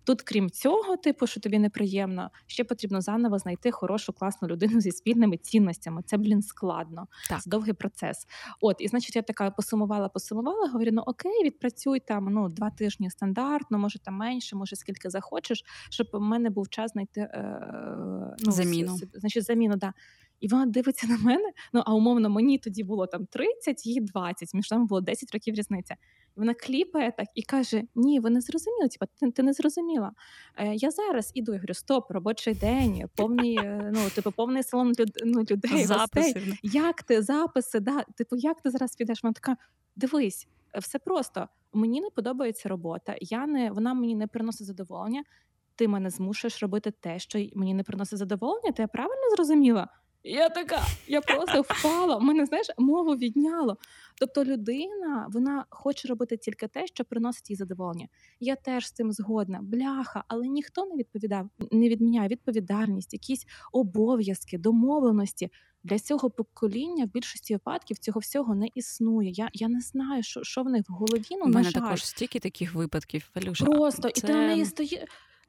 [0.03, 4.91] Тут, крім цього, типу, що тобі неприємно, ще потрібно заново знайти хорошу, класну людину зі
[4.91, 6.01] спільними цінностями.
[6.05, 7.07] Це, блін, складно.
[7.29, 7.41] Так.
[7.41, 8.27] Це довгий процес.
[8.61, 13.09] От, і значить, я така посумувала, посумувала, говорю: ну окей, відпрацюй там ну, два тижні
[13.09, 18.51] стандартно, може там менше, може скільки захочеш, щоб у мене був час знайти е, ну,
[18.51, 18.99] заміну.
[19.13, 19.93] Значить, заміну, да.
[20.43, 21.51] І вона дивиться на мене.
[21.73, 25.55] Ну а умовно, мені тоді було там 30, їй 20, між нами було 10 років
[25.55, 25.93] різниця.
[26.37, 28.87] І вона кліпає так і каже: Ні, ви не зрозуміли.
[28.89, 30.11] Типа, ти, ти не зрозуміла.
[30.57, 31.51] Е, Я зараз іду.
[31.51, 35.85] Я говорю, стоп, робочий день, повний, е, ну типу, повний салон люд, ну, людей.
[35.85, 36.39] Записи.
[36.39, 36.59] Гостей.
[36.63, 37.79] Як ти записи?
[37.79, 39.23] Да, Типу, як ти зараз підеш?
[39.23, 39.57] Вона така,
[39.95, 40.47] дивись,
[40.81, 41.47] все просто.
[41.73, 43.15] Мені не подобається робота.
[43.21, 45.23] Я не вона мені не приносить задоволення.
[45.75, 48.71] Ти мене змушуєш робити те, що мені не приносить задоволення.
[48.71, 49.87] Ти я правильно зрозуміла?
[50.23, 52.19] Я така, я просто впала.
[52.19, 53.77] Мене знаєш, мову відняло.
[54.19, 58.07] Тобто, людина вона хоче робити тільки те, що приносить їй задоволення.
[58.39, 64.57] Я теж з цим згодна, бляха, але ніхто не відповідав, не відміняє відповідальність, якісь обов'язки,
[64.57, 65.49] домовленості.
[65.85, 69.31] Для цього покоління в більшості випадків цього всього не існує.
[69.31, 71.25] Я я не знаю, що що в них в голові.
[71.31, 71.81] Ну, У мене на жаль.
[71.81, 73.29] також стільки таких випадків.
[73.35, 73.65] Валюша.
[73.65, 74.09] Просто це...
[74.15, 74.99] і ти на неї стоїш.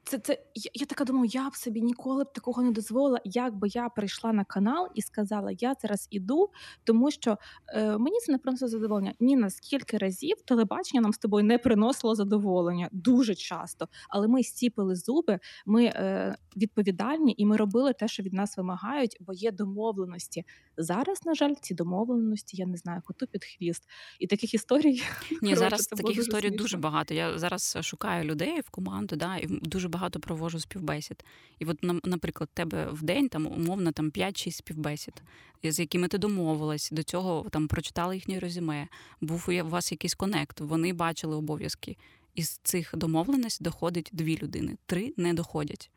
[0.04, 3.20] Це це я, я така думаю, я б собі ніколи б такого не дозволила.
[3.24, 6.50] Якби я прийшла на канал і сказала, я зараз іду,
[6.84, 7.38] тому що
[7.68, 9.14] е, мені це не приносить задоволення.
[9.20, 13.88] Ні на скільки разів телебачення нам з тобою не приносило задоволення дуже часто.
[14.08, 19.16] Але ми стіпили зуби, ми е, відповідальні і ми робили те, що від нас вимагають,
[19.20, 20.44] бо є домовленості.
[20.76, 23.82] Зараз, на жаль, ці домовленості я не знаю, коту під хвіст.
[24.18, 25.02] І таких історій
[25.42, 27.14] ні, зараз таких історій дуже багато.
[27.14, 31.24] Я зараз шукаю людей в команду, да, і дуже багато провожу співбесід.
[31.58, 35.22] І от, наприклад, тебе в день там умовно там 5-6 співбесід,
[35.64, 38.88] з якими ти домовилась, до цього там прочитали їхнє резюме,
[39.20, 41.96] був у вас якийсь конект, вони бачили обов'язки.
[42.34, 45.90] Із цих домовленостей доходить дві людини, три не доходять.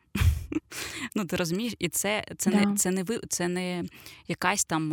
[1.14, 2.64] Ну, ти розумієш, і це це, да.
[2.64, 3.84] не це не це не
[4.28, 4.88] якась там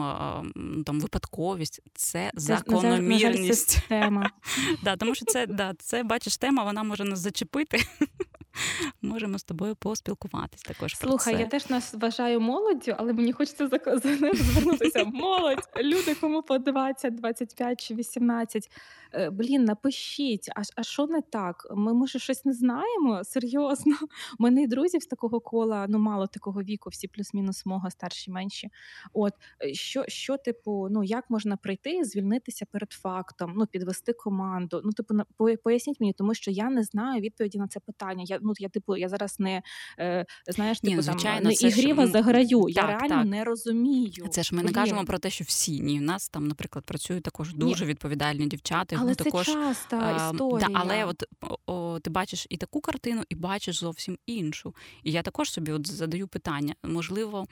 [0.86, 3.88] там випадковість, це, це закономірність.
[3.89, 4.30] Тема.
[4.84, 7.78] Да, Тому що це да, це бачиш, тема вона може нас зачепити.
[9.01, 10.95] Можемо з тобою поспілкуватись також.
[10.95, 11.43] Слухай, про це.
[11.43, 15.03] я теж нас вважаю молоддю, але мені хочеться звернутися.
[15.03, 18.70] Молодь, люди, кому по 20, 25 чи 18.
[19.14, 21.68] Е, блін, напишіть, а а що не так?
[21.76, 23.24] Ми може щось не знаємо?
[23.24, 23.95] Серйозно.
[24.39, 28.32] У мене і друзів з такого кола, ну мало такого віку, всі плюс-мінус мого, старші,
[28.32, 28.70] менші.
[29.14, 29.34] От
[29.64, 34.82] е, що, що, типу, ну як можна прийти і звільнитися перед фактом, ну підвести команду?
[34.86, 35.16] Ну, типу,
[35.64, 38.24] поясніть мені, тому що я не знаю відповіді на це питання.
[38.28, 39.62] Я ну я типу, я зараз не
[40.00, 42.12] е, знаєш, типу, ні, звичайно, там, не ігріва ж...
[42.12, 42.62] заграю.
[42.62, 43.26] Так, я реально так.
[43.26, 44.28] не розумію.
[44.30, 46.00] Це ж ми не кажемо про те, що всі ні.
[46.00, 47.89] У нас там, наприклад, працюють також дуже ні.
[47.89, 48.98] відповідальні дівчата.
[49.00, 50.68] Але це також, часта історія.
[50.68, 51.24] Да, але от
[51.66, 54.76] о, ти бачиш і таку картину, і бачиш зовсім іншу.
[55.04, 56.75] І я також собі от задаю питання.
[56.83, 57.45] Можливо,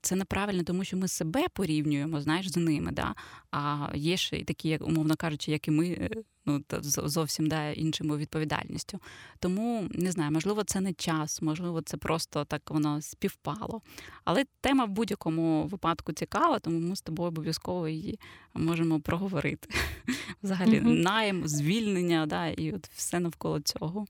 [0.00, 2.92] це неправильно, тому що ми себе порівнюємо, знаєш, з ними.
[2.92, 3.14] Да?
[3.50, 5.86] А є ж і такі, як умовно кажучи, як і ми.
[5.86, 6.10] Е,
[6.46, 8.98] ну зовсім да, іншою відповідальністю.
[9.38, 13.80] Тому не знаю, можливо, це не час, можливо, це просто так воно співпало.
[14.24, 18.18] Але тема в будь-якому випадку цікава, тому ми з тобою обов'язково її
[18.54, 19.68] можемо проговорити.
[20.42, 24.06] Взагалі, найм, звільнення, да, і от все навколо цього.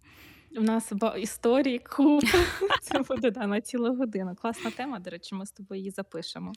[0.57, 2.39] У нас історії купа.
[2.83, 4.37] Це буде да, на цілу годину.
[4.43, 6.53] Класна тема, до речі, ми з тобою її запишемо.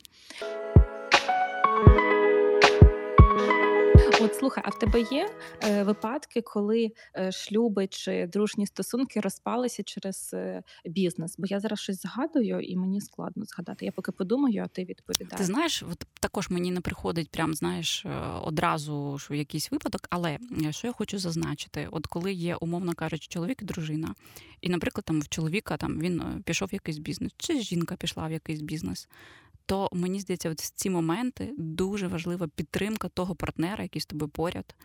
[4.23, 5.29] От слухай, а в тебе є
[5.63, 11.35] е, випадки, коли е, шлюби чи дружні стосунки розпалися через е, бізнес?
[11.37, 13.85] Бо я зараз щось згадую, і мені складно згадати.
[13.85, 15.37] Я поки подумаю, а ти відповідаєш.
[15.37, 18.09] Ти знаєш, от також мені не приходить прям знаєш е,
[18.43, 23.27] одразу що якийсь випадок, але е, що я хочу зазначити, от коли є, умовно кажучи,
[23.27, 24.15] чоловік і дружина,
[24.61, 28.27] і, наприклад, там в чоловіка там він е, пішов в якийсь бізнес, чи жінка пішла
[28.27, 29.07] в якийсь бізнес
[29.65, 34.29] то мені здається, от в ці моменти дуже важлива підтримка того партнера, який з тобою
[34.29, 34.75] поряд.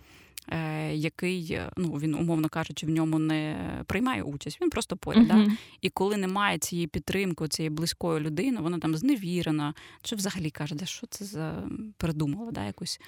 [0.50, 3.56] Е, який, ну він, умовно кажучи, в ньому не
[3.86, 5.30] приймає участь, він просто поряд.
[5.30, 5.46] Uh-huh.
[5.46, 5.52] Да?
[5.80, 10.86] І коли немає цієї підтримки, цієї близької людини, вона там зневірена, чи взагалі каже, де
[10.86, 11.62] що це за
[11.96, 13.00] придумала, да, якусь.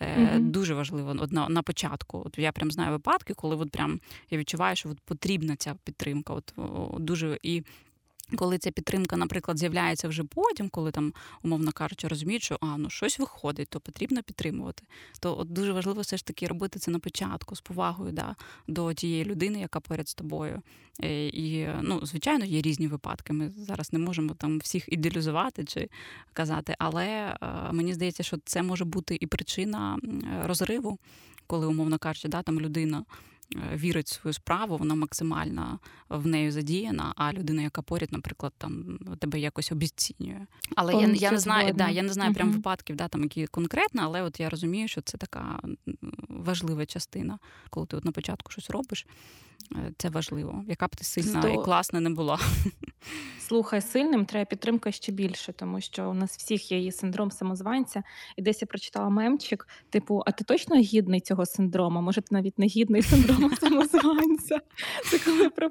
[0.00, 0.40] Uh-huh.
[0.40, 2.22] Дуже важливо от на, на початку.
[2.26, 4.00] От я прям знаю випадки, коли от прям
[4.30, 6.34] я відчуваю, що от потрібна ця підтримка.
[6.34, 6.52] От
[6.98, 7.62] дуже і
[8.36, 11.12] коли ця підтримка, наприклад, з'являється вже потім, коли там,
[11.42, 14.82] умовно кажучи, розуміють, що а ну щось виходить, то потрібно підтримувати.
[15.20, 18.36] То от дуже важливо все ж таки робити це на початку з повагою да,
[18.68, 20.62] до тієї людини, яка поряд з тобою.
[21.02, 23.32] Е, і ну, звичайно, є різні випадки.
[23.32, 25.88] Ми зараз не можемо там всіх ідеалізувати чи
[26.32, 27.36] казати, але е,
[27.72, 29.98] мені здається, що це може бути і причина
[30.44, 30.98] розриву,
[31.46, 33.04] коли, умовно кажучи, да, там людина.
[33.56, 35.78] Е, вірить в свою справу, вона максимально
[36.08, 40.46] в неї задіяна, а людина, яка поряд, наприклад, там тебе якось обіцінює.
[40.76, 44.02] Але я я не знаю, да, я не знаю прям випадків, да, там які конкретно,
[44.04, 45.60] але от я розумію, що це така
[46.28, 47.38] важлива частина,
[47.70, 49.06] коли ти от на початку щось робиш.
[49.72, 51.48] Е, це важливо, яка б ти сильна Сто...
[51.48, 52.38] і класна не була.
[53.48, 58.02] Слухай, сильним треба підтримка ще більше, тому що у нас всіх є її синдром самозванця.
[58.36, 62.02] І десь я прочитала мемчик, типу, а ти точно гідний цього синдрому?
[62.02, 64.60] Може, ти навіть не гідний синдрому самозванця?
[65.10, 65.68] Це коли про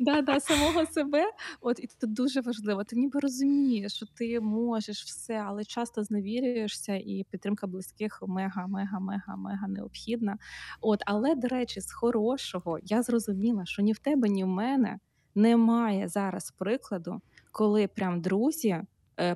[0.00, 1.24] да, да, самого себе.
[1.60, 2.84] От і це дуже важливо.
[2.84, 9.00] Ти ніби розумієш, що ти можеш все, але часто зневірюєшся, і підтримка близьких мега, мега,
[9.00, 10.38] мега, мега необхідна.
[10.80, 12.78] От, але до речі, з хорошого.
[12.82, 14.98] Я зрозуміла, що ні в тебе, ні в мене
[15.34, 17.20] немає зараз прикладу,
[17.52, 18.82] коли прям друзі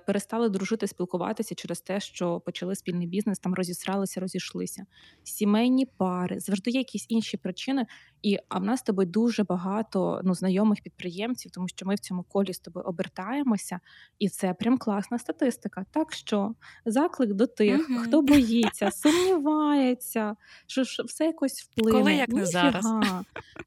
[0.07, 4.87] перестали дружити, спілкуватися через те, що почали спільний бізнес, там розісралися, розійшлися.
[5.25, 7.87] Сімейні пари завжди є якісь інші причини.
[8.23, 11.99] І а в нас з тобою дуже багато ну знайомих підприємців, тому що ми в
[11.99, 13.81] цьому колі з тобою обертаємося,
[14.19, 15.87] і це прям класна статистика.
[15.91, 16.55] Так що
[16.85, 17.99] заклик до тих, uh-huh.
[17.99, 21.99] хто боїться, сумнівається, що ж все якось вплине.
[21.99, 22.87] Коли як не зараз.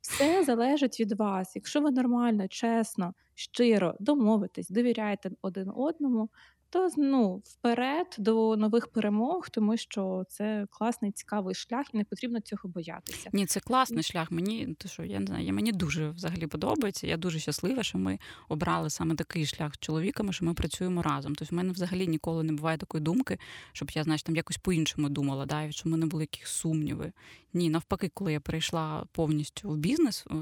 [0.02, 1.56] Все залежить від вас.
[1.56, 6.30] Якщо ви нормально, чесно щиро домовитись, довіряєте один одному,
[6.70, 12.40] то ну вперед до нових перемог, тому що це класний цікавий шлях, і не потрібно
[12.40, 13.30] цього боятися.
[13.34, 14.32] Ні, це класний шлях.
[14.32, 17.08] Мені то що я не знаю, мені дуже взагалі подобається.
[17.08, 21.36] Я дуже щаслива, що ми обрали саме такий шлях з чоловіками, що ми працюємо разом.
[21.36, 23.40] Тобто, в мене взагалі ніколи не буває такої думки,
[23.74, 27.12] щоб я значить, там якось по-іншому думала, да, і що в мене були якісь сумніви.
[27.54, 30.36] Ні, навпаки, коли я перейшла повністю в бізнес, е,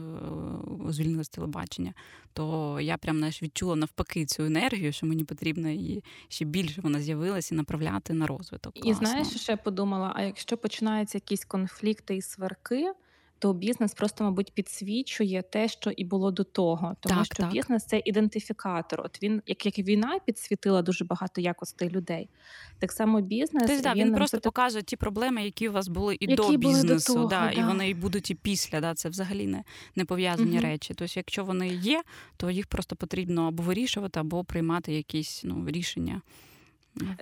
[0.89, 1.93] звільнила з телебачення,
[2.33, 6.99] то я прям знаєш, відчула навпаки цю енергію, що мені потрібно її ще більше вона
[6.99, 8.73] з'явилася і направляти на розвиток.
[8.73, 8.91] Класно.
[8.91, 12.93] І знаєш, що я подумала: а якщо починаються якісь конфлікти і сварки,
[13.39, 17.51] то бізнес просто, мабуть, підсвічує те, що і було до того, тому так, що так.
[17.51, 19.01] бізнес це ідентифікатор.
[19.05, 22.29] От він, як як війна підсвітила дуже багато якостей людей,
[22.79, 26.25] так само бізнес Тобто, він, він просто показує ті проблеми, які у вас були і
[26.25, 27.61] які до бізнесу, до того, да, да.
[27.61, 28.81] і вони і будуть і після.
[28.81, 29.63] Да, Це взагалі не
[29.95, 30.65] не пов'язані угу.
[30.65, 30.93] речі.
[30.97, 32.03] Тобто, якщо вони є,
[32.37, 36.21] то їх просто потрібно або вирішувати, або приймати якісь ну рішення.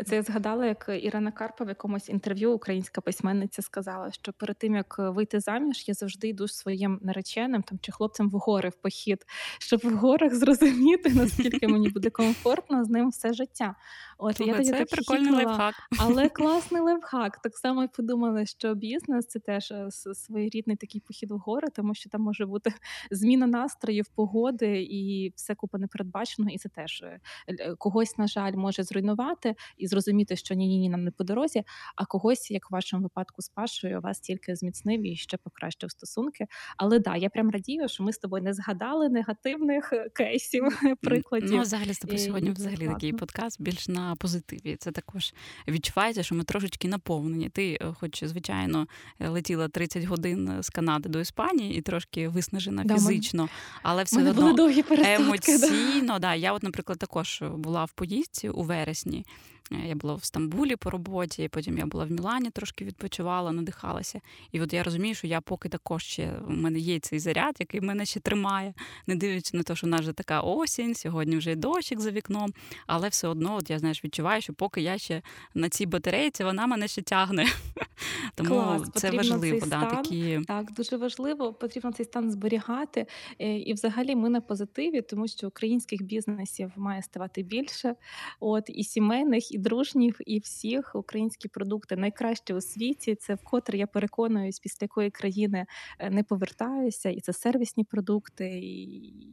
[0.05, 4.75] Це я згадала, як Ірина Карпа в якомусь інтерв'ю українська письменниця сказала, що перед тим
[4.75, 9.25] як вийти заміж, я завжди йду своїм нареченим там чи хлопцем в гори в похід,
[9.59, 13.75] щоб в горах зрозуміти, наскільки мені буде комфортно з ним все життя.
[14.17, 15.75] От Слухай, я це прикольний лайфхак.
[15.99, 17.41] але класний лайфхак.
[17.41, 21.95] Так само й подумала, що бізнес це теж е, своєрідний такий похід в гори, тому
[21.95, 22.73] що там може бути
[23.11, 28.53] зміна настроїв, погоди і все купа непередбаченого, і це теж е, е, когось, на жаль,
[28.53, 31.63] може зруйнувати і зрозуміти, що ні, ні, ні, нам не по дорозі,
[31.95, 36.45] а когось, як в вашому випадку з Пашою, вас тільки зміцнив і ще покращив стосунки.
[36.77, 40.63] Але да, я прям радію, що ми з тобою не згадали негативних кейсів,
[41.01, 41.51] прикладів.
[41.51, 44.75] Ну, взагалі з тобою сьогодні взагалі такий подкаст більш на позитиві.
[44.79, 45.33] Це також
[45.67, 47.49] відчувається, що ми трошечки наповнені.
[47.49, 48.87] Ти, е, хоч звичайно,
[49.19, 53.49] летіла 30 годин з Канади до Іспанії і трошки виснажена да, фізично,
[53.83, 54.55] але все одно
[55.03, 56.13] емоційно.
[56.13, 56.19] Да.
[56.19, 56.35] да.
[56.35, 59.25] Я, от, наприклад, також була в поїздці у вересні.
[59.71, 64.21] Е, я була в Стамбулі по роботі, потім я була в Мілані, трошки відпочивала, надихалася.
[64.51, 67.81] І от я розумію, що я поки також ще у мене є цей заряд, який
[67.81, 68.73] мене ще тримає,
[69.07, 72.53] не дивлячись на те, що в нас вже така осінь, сьогодні вже дощик за вікном.
[72.87, 75.21] Але все одно, от я знаєш, відчуваю, що поки я ще
[75.53, 77.45] на цій батарейці, вона мене ще тягне.
[78.35, 79.59] Тому Клас, це важливо.
[79.59, 80.41] Цей да, стан, такі...
[80.47, 83.05] Так, дуже важливо, потрібно цей стан зберігати.
[83.39, 87.95] Е, і взагалі ми на позитиві, тому що українських бізнесів має ставати більше,
[88.39, 93.15] от і сімейних і дружніх, і всіх українські продукти найкраще у світі.
[93.15, 95.65] Це вкотре я переконуюсь, після якої країни
[95.99, 98.83] е, не повертаюся, і це сервісні продукти, і,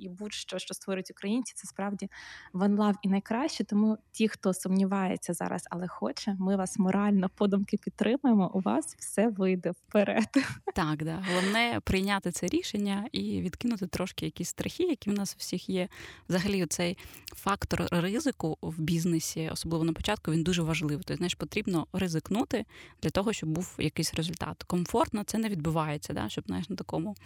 [0.05, 2.09] і будь-що, що створюють українці, це справді
[2.55, 3.64] love і найкраще.
[3.64, 8.51] Тому ті, хто сумнівається зараз, але хоче, ми вас морально подумки підтримуємо.
[8.55, 10.29] У вас все вийде вперед.
[10.75, 11.25] Так, да.
[11.29, 15.89] Головне прийняти це рішення і відкинути трошки якісь страхи, які в нас у всіх є.
[16.29, 16.99] Взагалі, цей
[17.37, 20.97] фактор ризику в бізнесі, особливо на початку, він дуже важливий.
[20.97, 22.65] Тобто, знаєш, потрібно ризикнути
[23.03, 24.63] для того, щоб був якийсь результат.
[24.63, 26.29] Комфортно це не відбувається, да?
[26.29, 27.17] щоб знаєш, на такому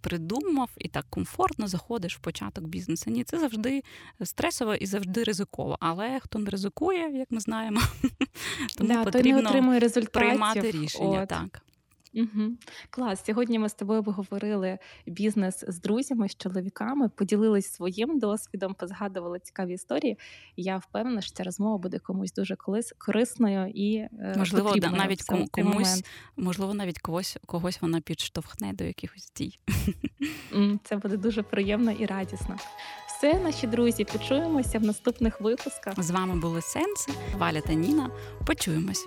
[0.00, 3.10] придумав і так комфортно заходиш в початок бізнесу.
[3.10, 3.82] Ні, це завжди
[4.22, 5.76] стресово і завжди ризиково.
[5.80, 7.80] Але хто не ризикує, як ми знаємо,
[8.78, 11.22] тому да, потрібно той не приймати рішення.
[11.22, 11.28] От.
[11.28, 11.62] Так.
[12.14, 12.50] Угу.
[12.90, 13.24] Клас.
[13.24, 19.72] Сьогодні ми з тобою обговорили бізнес з друзями, з чоловіками, поділились своїм досвідом, позгадували цікаві
[19.72, 20.18] історії.
[20.56, 22.56] Я впевнена, що ця розмова буде комусь дуже
[22.98, 26.06] корисною і е, можливо потрібною навіть в цей комусь, момент.
[26.36, 29.58] можливо, навіть когось когось вона підштовхне до якихось дій.
[30.84, 32.56] Це буде дуже приємно і радісно.
[33.06, 36.02] Все, наші друзі, почуємося в наступних випусках.
[36.02, 38.10] З вами були Сенси, Валя та Ніна.
[38.46, 39.06] Почуємось.